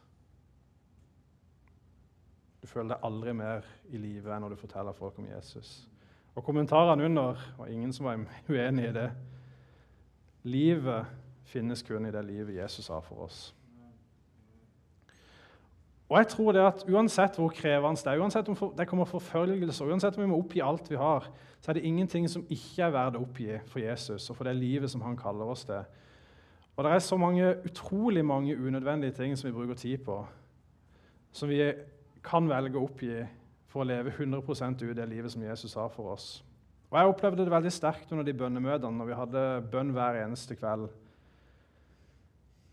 Du 2.62 2.66
føler 2.66 2.94
deg 2.94 3.06
aldri 3.06 3.34
mer 3.34 3.66
i 3.90 3.98
live 3.98 4.30
enn 4.30 4.44
når 4.46 4.54
du 4.54 4.60
forteller 4.60 4.94
folk 4.94 5.18
om 5.18 5.26
Jesus. 5.26 5.88
Og 6.38 6.44
Kommentarene 6.44 7.04
under 7.04 7.34
var 7.58 7.66
ingen 7.66 7.92
som 7.92 8.06
var 8.06 8.20
uenig 8.48 8.84
i 8.88 8.92
det. 8.94 9.08
Livet 10.46 11.06
finnes 11.50 11.82
kun 11.82 12.06
i 12.06 12.12
det 12.14 12.22
livet 12.24 12.60
Jesus 12.60 12.88
har 12.88 13.00
for 13.02 13.24
oss. 13.26 13.38
Og 16.08 16.16
jeg 16.18 16.28
tror 16.30 16.52
det 16.54 16.62
at 16.62 16.84
Uansett 16.88 17.36
hvor 17.36 17.50
krevende 17.52 18.00
det 18.00 18.12
er, 18.12 18.20
uansett 18.22 18.48
om 18.48 18.56
det 18.78 18.86
kommer 18.88 19.04
forfølgelser, 19.04 19.90
uansett 19.90 20.16
om 20.16 20.22
vi 20.22 20.28
må 20.30 20.38
oppgi 20.38 20.62
alt 20.64 20.86
vi 20.90 20.96
har, 20.96 21.26
så 21.60 21.70
er 21.70 21.80
det 21.80 21.84
ingenting 21.84 22.28
som 22.30 22.46
ikke 22.48 22.86
er 22.86 22.94
verdt 22.94 23.18
å 23.18 23.24
oppgi 23.26 23.58
for 23.66 23.82
Jesus 23.82 24.30
og 24.30 24.38
for 24.38 24.48
det 24.48 24.54
livet 24.56 24.90
som 24.90 25.02
han 25.02 25.18
kaller 25.18 25.50
oss 25.50 25.66
til. 25.66 25.82
Og 26.76 26.84
det 26.84 26.92
er 26.94 27.02
så 27.02 27.18
mange, 27.18 27.50
utrolig 27.66 28.24
mange 28.24 28.56
unødvendige 28.56 29.12
ting 29.18 29.34
som 29.36 29.50
vi 29.50 29.56
bruker 29.56 29.74
tid 29.74 29.98
på, 30.06 30.20
som 31.32 31.50
vi 31.50 31.72
kan 32.24 32.46
velge 32.48 32.78
å 32.78 32.86
oppgi 32.86 33.26
for 33.68 33.82
å 33.82 33.88
leve 33.88 34.12
100% 34.14 34.84
ut 34.84 34.96
det 34.96 35.08
livet 35.08 35.32
som 35.32 35.44
Jesus 35.44 35.76
har 35.76 35.90
for 35.92 36.14
oss. 36.14 36.28
Og 36.88 36.96
Jeg 36.98 37.10
opplevde 37.10 37.44
det 37.44 37.52
veldig 37.52 37.72
sterkt 37.72 38.12
under 38.12 38.24
de 38.24 38.32
bønnemøtene 38.32 38.96
når 38.96 39.08
vi 39.10 39.16
hadde 39.18 39.44
bønn 39.72 39.92
hver 39.92 40.22
eneste 40.22 40.56
kveld. 40.56 40.88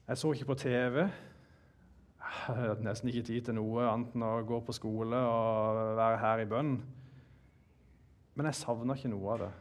Jeg 0.07 0.21
så 0.21 0.31
ikke 0.31 0.47
på 0.53 0.59
TV. 0.61 1.01
Jeg 2.45 2.45
hadde 2.45 2.85
nesten 2.85 3.09
ikke 3.09 3.25
tid 3.27 3.47
til 3.47 3.57
noe 3.57 3.87
annet 3.89 4.15
enn 4.15 4.23
å 4.23 4.37
gå 4.47 4.61
på 4.63 4.75
skole 4.75 5.19
og 5.19 5.81
være 5.97 6.21
her 6.21 6.43
i 6.43 6.47
bønn. 6.49 6.77
Men 8.35 8.49
jeg 8.49 8.59
savna 8.61 8.95
ikke 8.95 9.11
noe 9.11 9.33
av 9.33 9.43
det. 9.43 9.51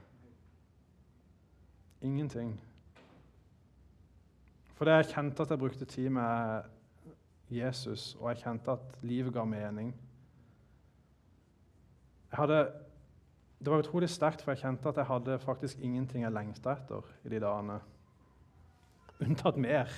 Ingenting. 2.05 2.55
Fordi 4.75 4.91
jeg 4.99 5.11
kjente 5.15 5.43
at 5.43 5.51
jeg 5.51 5.63
brukte 5.63 5.89
tid 5.89 6.11
med 6.15 6.71
Jesus, 7.51 8.15
og 8.21 8.29
jeg 8.31 8.43
kjente 8.43 8.75
at 8.75 8.99
livet 9.03 9.35
ga 9.35 9.45
mening. 9.49 9.95
Hadde, 12.35 12.65
det 13.63 13.71
var 13.71 13.83
utrolig 13.85 14.09
sterkt, 14.11 14.43
for 14.43 14.55
jeg 14.55 14.65
kjente 14.65 14.91
at 14.91 14.99
jeg 14.99 15.09
hadde 15.11 15.39
faktisk 15.43 15.83
ingenting 15.85 16.25
jeg 16.27 16.35
lengta 16.35 16.75
etter 16.75 17.07
i 17.25 17.33
de 17.33 17.41
dagene. 17.43 17.79
Unntatt 19.23 19.61
mer 19.61 19.93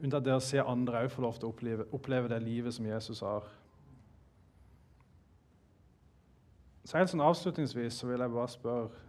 unntatt 0.00 0.24
det 0.24 0.34
å 0.34 0.42
se 0.42 0.60
andre 0.62 1.04
òg 1.04 1.12
få 1.12 1.24
lov 1.24 1.38
til 1.38 1.48
å 1.48 1.54
oppleve, 1.54 1.86
oppleve, 1.96 2.30
det 2.32 2.40
livet 2.44 2.74
som 2.76 2.86
Jesus 2.88 3.22
har. 3.24 3.48
Så 6.84 6.96
helt 6.96 7.12
sånn 7.12 7.22
Avslutningsvis 7.22 8.00
så 8.00 8.08
vil 8.08 8.22
jeg 8.22 8.32
bare 8.32 8.50
spørre 8.50 9.04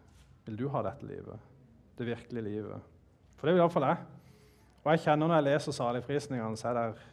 vil 0.45 0.57
du 0.59 0.67
ha 0.73 0.81
dette 0.85 1.07
livet. 1.07 1.47
Det 1.97 2.07
virkelige 2.07 2.43
livet. 2.43 2.89
For 3.37 3.47
det 3.47 3.55
vil 3.55 3.63
iallfall 3.63 3.87
jeg. 3.87 4.03
Og 4.81 4.91
jeg 4.91 5.03
kjenner 5.05 5.29
når 5.29 5.37
jeg 5.37 5.47
leser 5.47 5.77
saligprisningene, 5.77 6.57
så 6.57 6.71
er 6.71 6.77
det, 6.77 7.07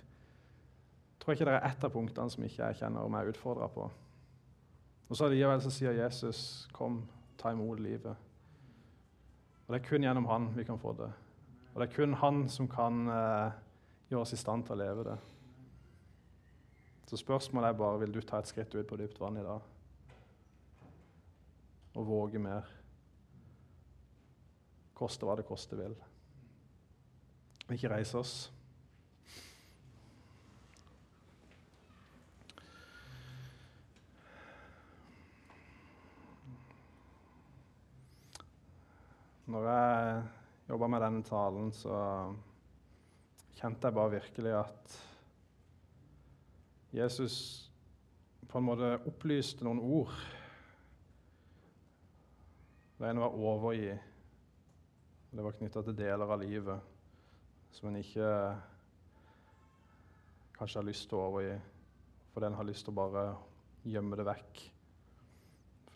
tror 1.21 1.33
jeg 1.33 1.39
ikke 1.39 1.49
det 1.51 1.57
er 1.59 1.67
ett 1.69 1.85
av 1.85 1.93
punktene 1.93 2.33
som 2.33 2.47
ikke 2.47 2.63
jeg 2.63 2.81
kjenner 2.81 3.11
meg 3.13 3.31
utfordra 3.31 3.69
på. 3.73 3.89
Og 5.09 5.16
så 5.16 5.25
allikevel 5.25 5.62
så 5.64 5.71
sier 5.73 5.92
Jesus, 5.92 6.68
'Kom, 6.73 7.09
ta 7.38 7.51
imot 7.51 7.81
livet'. 7.81 8.16
Og 9.66 9.75
Det 9.75 9.83
er 9.85 9.88
kun 9.88 10.03
gjennom 10.03 10.27
han 10.27 10.57
vi 10.57 10.64
kan 10.64 10.79
få 10.79 10.92
det. 10.92 11.12
Og 11.75 11.81
det 11.81 11.88
er 11.88 11.94
kun 11.94 12.14
han 12.14 12.49
som 12.49 12.68
kan 12.68 13.09
eh, 13.09 13.53
gjøre 14.11 14.21
oss 14.21 14.33
i 14.33 14.37
stand 14.37 14.64
til 14.64 14.73
å 14.73 14.79
leve 14.79 15.05
det. 15.05 15.18
Så 17.07 17.16
spørsmålet 17.16 17.68
er 17.68 17.79
bare 17.79 18.01
vil 18.01 18.12
du 18.12 18.21
ta 18.21 18.38
et 18.38 18.47
skritt 18.47 18.75
ut 18.75 18.87
på 18.87 18.97
dypt 18.97 19.21
vann 19.21 19.37
i 19.37 19.42
dag 19.42 19.61
og 21.94 22.07
våge 22.07 22.38
mer. 22.38 22.66
Koste 24.94 25.27
hva 25.27 25.37
det 25.38 25.47
koste 25.47 25.77
vil. 25.79 25.94
Ikke 27.71 27.90
reise 27.90 28.18
oss. 28.18 28.35
Når 39.49 39.65
jeg 39.65 40.25
jobba 40.69 40.87
med 40.93 41.01
denne 41.01 41.25
talen, 41.25 41.71
så 41.73 41.95
kjente 43.57 43.89
jeg 43.89 43.97
bare 43.97 44.13
virkelig 44.13 44.53
at 44.59 44.97
Jesus 46.93 47.37
på 48.45 48.61
en 48.61 48.67
måte 48.67 48.91
opplyste 49.09 49.65
noen 49.65 49.81
ord. 49.81 50.13
Det 52.99 53.09
ene 53.09 53.25
var 53.25 53.41
'overgi'. 53.41 53.99
Det 55.33 55.45
var 55.45 55.57
knytta 55.57 55.83
til 55.83 55.97
deler 55.97 56.29
av 56.29 56.41
livet 56.41 56.81
som 57.73 57.89
en 57.89 57.97
ikke 58.05 58.31
kanskje 60.59 60.79
har 60.81 60.89
lyst 60.93 61.09
til 61.09 61.17
å 61.19 61.29
overgi, 61.31 61.61
fordi 62.33 62.47
en 62.47 62.61
har 62.61 62.69
lyst 62.69 62.85
til 62.85 62.93
å 62.93 63.01
bare 63.01 63.37
gjemme 63.85 64.17
det 64.17 64.29
vekk. 64.29 64.73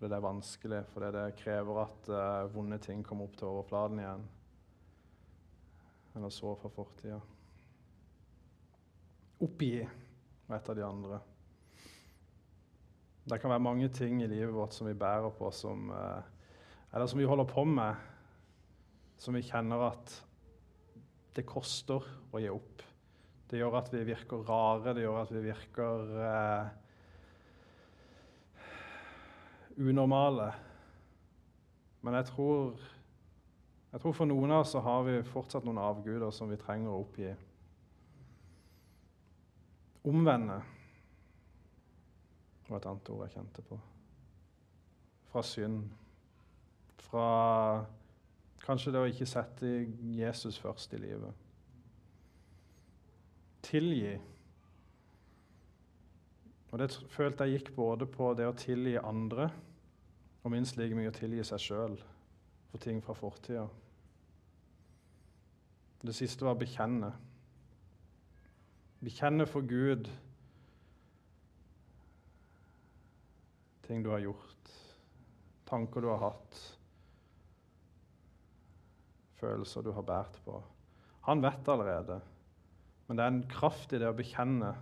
Fordi 0.02 0.10
det 0.10 0.16
er 0.18 0.24
vanskelig, 0.24 0.78
fordi 0.90 1.08
det 1.14 1.36
krever 1.38 1.76
at 1.78 2.08
uh, 2.10 2.48
vonde 2.50 2.74
ting 2.82 3.04
kommer 3.06 3.28
opp 3.28 3.36
til 3.38 3.46
overflaten 3.46 4.00
igjen. 4.02 4.24
Eller 6.18 6.32
sår 6.34 6.56
fra 6.58 6.70
fortida. 6.74 7.20
Oppgi 9.46 9.76
var 10.48 10.56
et 10.56 10.70
av 10.74 10.78
de 10.80 10.82
andre. 10.82 11.20
Det 13.30 13.38
kan 13.38 13.54
være 13.54 13.62
mange 13.62 13.92
ting 13.94 14.18
i 14.24 14.26
livet 14.26 14.50
vårt 14.56 14.74
som 14.74 14.90
vi 14.90 14.98
bærer 14.98 15.30
på, 15.38 15.54
som, 15.54 15.94
uh, 15.94 16.18
eller 16.90 17.06
som 17.06 17.22
vi 17.22 17.30
holder 17.30 17.46
på 17.54 17.62
med, 17.70 18.02
som 19.22 19.38
vi 19.38 19.46
kjenner 19.46 19.86
at 19.92 20.18
det 21.38 21.46
koster 21.46 22.02
å 22.34 22.42
gi 22.42 22.50
opp. 22.50 22.82
Det 23.46 23.62
gjør 23.62 23.78
at 23.84 23.94
vi 23.94 24.02
virker 24.10 24.42
rare, 24.50 24.98
det 24.98 25.06
gjør 25.06 25.22
at 25.22 25.30
vi 25.30 25.46
virker 25.46 26.12
eh, 26.26 26.70
unormale. 29.76 30.50
Men 32.02 32.18
jeg 32.18 32.30
tror, 32.32 32.82
jeg 33.92 34.02
tror 34.02 34.14
for 34.16 34.28
noen 34.28 34.50
av 34.50 34.64
oss 34.64 34.74
har 34.74 35.06
vi 35.06 35.22
fortsatt 35.26 35.64
noen 35.68 35.80
avguder 35.82 36.30
som 36.34 36.50
vi 36.50 36.60
trenger 36.60 36.90
å 36.90 37.02
oppgi 37.04 37.30
omvende 40.04 40.62
var 42.68 42.80
et 42.80 42.86
annet 42.88 43.10
ord 43.12 43.24
jeg 43.26 43.34
kjente 43.36 43.64
på. 43.68 43.78
Fra 45.32 45.42
synd. 45.44 45.82
Fra 47.02 47.26
kanskje 48.64 48.94
det 48.94 49.02
å 49.02 49.10
ikke 49.10 49.28
sette 49.28 49.70
Jesus 50.16 50.58
først 50.60 50.94
i 50.96 51.00
livet. 51.02 51.40
Tilgi. 53.66 54.16
Og 56.72 56.78
Det 56.80 56.88
følte 57.12 57.44
jeg 57.44 57.58
gikk 57.58 57.74
både 57.76 58.06
på 58.08 58.30
det 58.34 58.46
å 58.48 58.56
tilgi 58.56 58.96
andre 58.96 59.50
og 60.42 60.54
minst 60.54 60.78
like 60.80 60.96
mye 60.96 61.10
å 61.12 61.14
tilgi 61.14 61.44
seg 61.44 61.60
sjøl 61.60 61.98
for 62.70 62.82
ting 62.82 63.02
fra 63.04 63.14
fortida. 63.14 63.66
Det 66.02 66.14
siste 66.16 66.46
var 66.48 66.56
bekjenne. 66.58 67.12
Bekjenne 69.04 69.46
for 69.46 69.68
Gud 69.68 70.08
ting 73.86 74.02
du 74.02 74.10
har 74.14 74.22
gjort, 74.24 74.70
tanker 75.68 76.00
du 76.00 76.08
har 76.08 76.22
hatt, 76.22 76.60
følelser 79.42 79.84
du 79.84 79.90
har 79.92 80.06
båret 80.06 80.38
på. 80.46 80.60
Han 81.26 81.42
vet 81.44 81.68
allerede, 81.68 82.20
men 83.06 83.18
det 83.18 83.24
er 83.24 83.34
en 83.34 83.44
kraft 83.50 83.92
i 83.92 84.00
det 84.00 84.08
å 84.08 84.16
bekjenne 84.16 84.72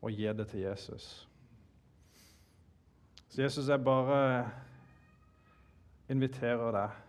og 0.00 0.12
gi 0.14 0.28
det 0.32 0.46
til 0.48 0.60
Jesus. 0.60 1.28
Så 3.28 3.42
Jesus, 3.42 3.68
jeg 3.68 3.84
bare 3.84 4.50
inviterer 6.08 6.72
deg 6.72 7.02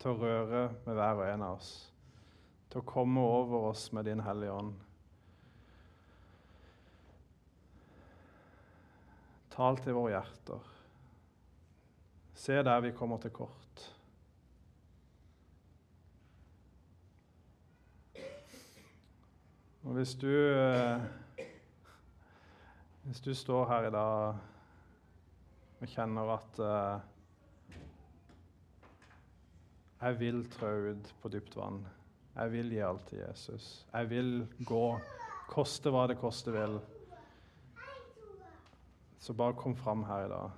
til 0.00 0.12
å 0.12 0.18
røre 0.20 0.62
med 0.86 0.96
hver 0.98 1.20
og 1.20 1.28
en 1.28 1.44
av 1.46 1.58
oss 1.58 1.74
til 2.70 2.82
å 2.82 2.88
komme 2.88 3.22
over 3.22 3.70
oss 3.70 3.86
med 3.96 4.04
Din 4.04 4.20
Hellige 4.20 4.52
Ånd. 4.52 4.74
Tal 9.54 9.78
til 9.80 9.96
våre 9.96 10.12
hjerter. 10.12 10.72
Se 12.36 12.58
der 12.60 12.82
vi 12.84 12.92
kommer 12.92 13.22
til 13.22 13.32
kort. 13.32 13.86
Og 19.86 19.94
hvis 19.96 20.16
du, 20.20 20.28
eh, 20.28 21.00
hvis 23.06 23.20
du 23.20 23.34
står 23.34 23.68
her 23.70 23.84
i 23.86 23.90
dag 23.94 24.38
og 25.78 25.90
kjenner 25.92 26.30
at 26.34 26.56
uh, 26.58 27.76
jeg 30.00 30.18
vil 30.18 30.40
trå 30.50 30.70
ut 30.90 31.12
på 31.22 31.30
dypt 31.30 31.54
vann 31.54 31.84
Jeg 32.34 32.52
vil 32.52 32.72
gi 32.74 32.80
alt 32.82 33.06
til 33.06 33.22
Jesus. 33.22 33.86
Jeg 33.92 34.10
vil 34.10 34.32
gå, 34.66 34.82
koste 35.48 35.92
hva 35.94 36.08
det 36.10 36.18
koste 36.18 36.52
vil. 36.52 36.80
Så 39.18 39.32
bare 39.32 39.54
kom 39.56 39.76
fram 39.76 40.02
her 40.04 40.26
i 40.26 40.28
dag. 40.28 40.50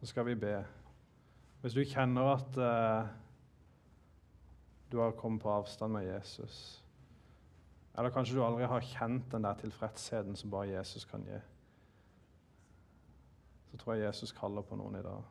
Så 0.00 0.12
skal 0.12 0.28
vi 0.28 0.36
be. 0.36 0.54
Hvis 1.62 1.74
du 1.74 1.82
kjenner 1.82 2.34
at 2.36 2.60
uh, 2.60 3.08
du 4.92 5.00
har 5.00 5.16
kommet 5.16 5.42
på 5.42 5.50
avstand 5.50 5.96
med 5.96 6.12
Jesus, 6.12 6.81
eller 7.96 8.10
kanskje 8.10 8.38
du 8.38 8.44
aldri 8.44 8.68
har 8.68 8.88
kjent 8.94 9.28
den 9.32 9.44
der 9.44 9.58
tilfredsheten 9.60 10.36
som 10.36 10.50
bare 10.50 10.72
Jesus 10.72 11.04
kan 11.04 11.24
gi, 11.28 11.38
så 13.70 13.80
tror 13.80 13.94
jeg 13.94 14.06
Jesus 14.06 14.32
kaller 14.36 14.64
på 14.64 14.76
noen 14.80 14.96
i 14.96 15.04
dag. 15.04 15.22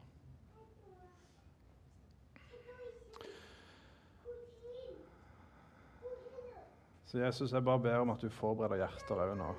Så 7.12 7.20
Jesus, 7.20 7.52
jeg 7.52 7.64
bare 7.64 7.80
ber 7.80 7.98
om 8.00 8.10
at 8.14 8.22
du 8.24 8.30
forbereder 8.32 8.86
hjerter 8.86 9.20
òg 9.20 9.34
nå, 9.36 9.50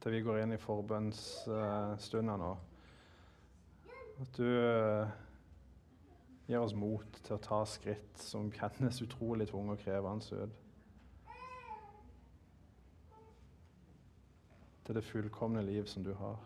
til 0.00 0.14
vi 0.14 0.22
går 0.24 0.38
inn 0.40 0.54
i 0.56 0.62
forbønnsstunder 0.62 2.38
nå. 2.40 2.54
At 4.22 4.38
du 4.38 4.46
eh, 4.48 5.10
gir 6.48 6.64
oss 6.64 6.72
mot 6.72 7.20
til 7.26 7.36
å 7.36 7.42
ta 7.44 7.60
skritt 7.68 8.24
som 8.24 8.48
kjennes 8.56 9.02
utrolig 9.04 9.50
tunge 9.50 9.76
og 9.76 9.84
krevende 9.84 10.40
ut. 10.46 10.69
Til 14.86 14.94
det 14.94 15.04
fullkomne 15.04 15.62
liv 15.62 15.86
som 15.86 16.04
du 16.04 16.14
har. 16.14 16.38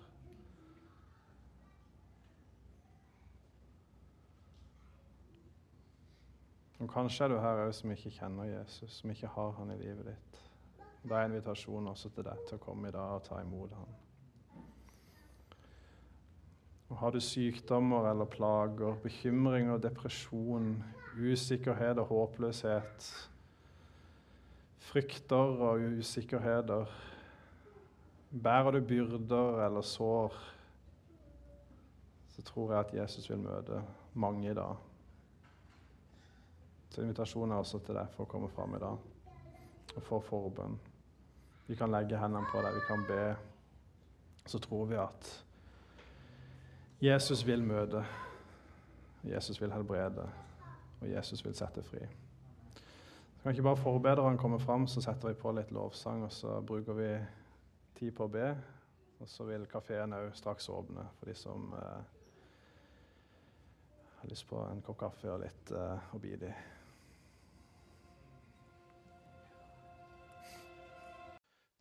Og 6.85 6.91
Kanskje 6.93 7.25
er 7.25 7.29
du 7.33 7.39
her 7.41 7.63
òg 7.65 7.71
som 7.73 7.93
ikke 7.95 8.11
kjenner 8.13 8.51
Jesus, 8.51 8.99
som 8.99 9.11
ikke 9.11 9.31
har 9.33 9.53
han 9.57 9.71
i 9.73 9.77
livet 9.81 10.05
ditt. 10.11 10.41
Det 11.05 11.13
er 11.17 11.29
invitasjonen 11.31 11.89
også 11.89 12.11
til 12.13 12.27
deg 12.27 12.43
til 12.49 12.59
å 12.59 12.65
komme 12.65 12.91
i 12.91 12.93
dag 12.93 13.15
og 13.17 13.23
ta 13.25 13.39
imot 13.41 13.73
han. 13.73 13.95
Og 16.91 16.97
Har 17.01 17.15
du 17.15 17.21
sykdommer 17.25 18.11
eller 18.11 18.29
plager, 18.29 18.99
bekymringer, 19.03 19.81
depresjon, 19.81 20.77
usikkerhet 21.17 21.99
og 22.03 22.11
håpløshet, 22.13 23.09
frykter 24.85 25.65
og 25.71 25.89
usikkerheter, 25.99 26.93
bærer 28.43 28.71
du 28.71 28.81
byrder 28.81 29.67
eller 29.67 29.81
sår, 29.81 30.35
så 32.35 32.43
tror 32.43 32.73
jeg 32.73 32.81
at 32.81 32.95
Jesus 32.95 33.31
vil 33.31 33.39
møte 33.39 33.83
mange 34.15 34.51
i 34.51 34.55
dag. 34.55 34.75
Så 36.91 37.03
invitasjonen 37.03 37.53
er 37.53 37.63
også 37.63 37.79
til 37.79 37.95
deg 37.95 38.11
for 38.15 38.25
å 38.25 38.31
komme 38.31 38.49
fram 38.51 38.75
i 38.75 38.83
dag 38.83 39.95
og 39.95 40.03
få 40.03 40.21
forbønn. 40.27 40.77
Vi 41.67 41.77
kan 41.79 41.91
legge 41.95 42.19
hendene 42.19 42.47
på 42.51 42.63
deg, 42.63 42.75
vi 42.75 42.87
kan 42.89 43.05
be. 43.09 43.23
Så 44.47 44.59
tror 44.59 44.87
vi 44.91 44.99
at 45.01 45.31
Jesus 47.01 47.47
vil 47.47 47.63
møte, 47.65 48.05
Jesus 49.25 49.61
vil 49.61 49.73
helbrede, 49.73 50.27
og 51.01 51.09
Jesus 51.09 51.45
vil 51.45 51.55
sette 51.57 51.83
fri. 51.83 52.03
Så 53.37 53.43
kan 53.43 53.55
ikke 53.55 53.63
bare 53.63 53.81
forbedreren 53.81 54.39
komme 54.39 54.61
fram, 54.61 54.87
så 54.87 55.03
setter 55.05 55.31
vi 55.31 55.41
på 55.41 55.53
litt 55.53 55.73
lovsang, 55.73 56.25
og 56.25 56.33
så 56.33 56.61
bruker 56.61 56.99
vi 56.99 57.11
tid 57.99 58.15
på 58.17 58.27
å 58.27 58.33
be. 58.33 58.49
Og 59.23 59.31
så 59.31 59.47
vil 59.49 59.67
kafeen 59.71 60.13
òg 60.17 60.33
straks 60.37 60.69
åpne 60.69 61.07
for 61.19 61.31
de 61.31 61.35
som 61.39 61.71
eh, 61.79 62.15
har 64.21 64.31
lyst 64.31 64.49
på 64.51 64.61
en 64.67 64.83
kopp 64.85 64.99
kaffe 65.05 65.31
og 65.33 65.43
litt 65.45 65.73
eh, 65.73 66.17
i. 66.49 66.55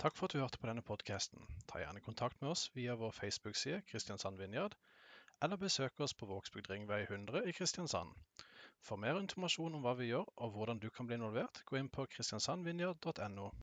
Takk 0.04 0.18
for 0.20 0.28
at 0.28 0.34
du 0.36 0.42
hørte 0.42 0.60
på 0.60 0.68
denne 0.68 0.84
podkasten. 0.84 1.46
Ta 1.68 1.80
gjerne 1.80 2.04
kontakt 2.04 2.42
med 2.42 2.52
oss 2.52 2.66
via 2.76 2.96
vår 3.00 3.16
Facebook-side 3.16 3.86
Kristiansand 3.88 4.42
Vinjard, 4.42 4.76
eller 5.42 5.60
besøk 5.60 6.00
oss 6.04 6.14
på 6.14 6.28
Vågsbygd 6.28 6.70
Ringvei 6.72 7.06
100 7.06 7.46
i 7.48 7.54
Kristiansand. 7.56 8.12
For 8.84 9.00
mer 9.00 9.16
informasjon 9.22 9.78
om 9.78 9.84
hva 9.86 9.94
vi 9.96 10.10
gjør 10.10 10.28
og 10.44 10.58
hvordan 10.58 10.80
du 10.84 10.90
kan 10.92 11.08
bli 11.08 11.16
involvert, 11.16 11.62
gå 11.70 11.80
inn 11.80 11.88
på 11.88 12.04
kristiansandvinjard.no. 12.16 13.46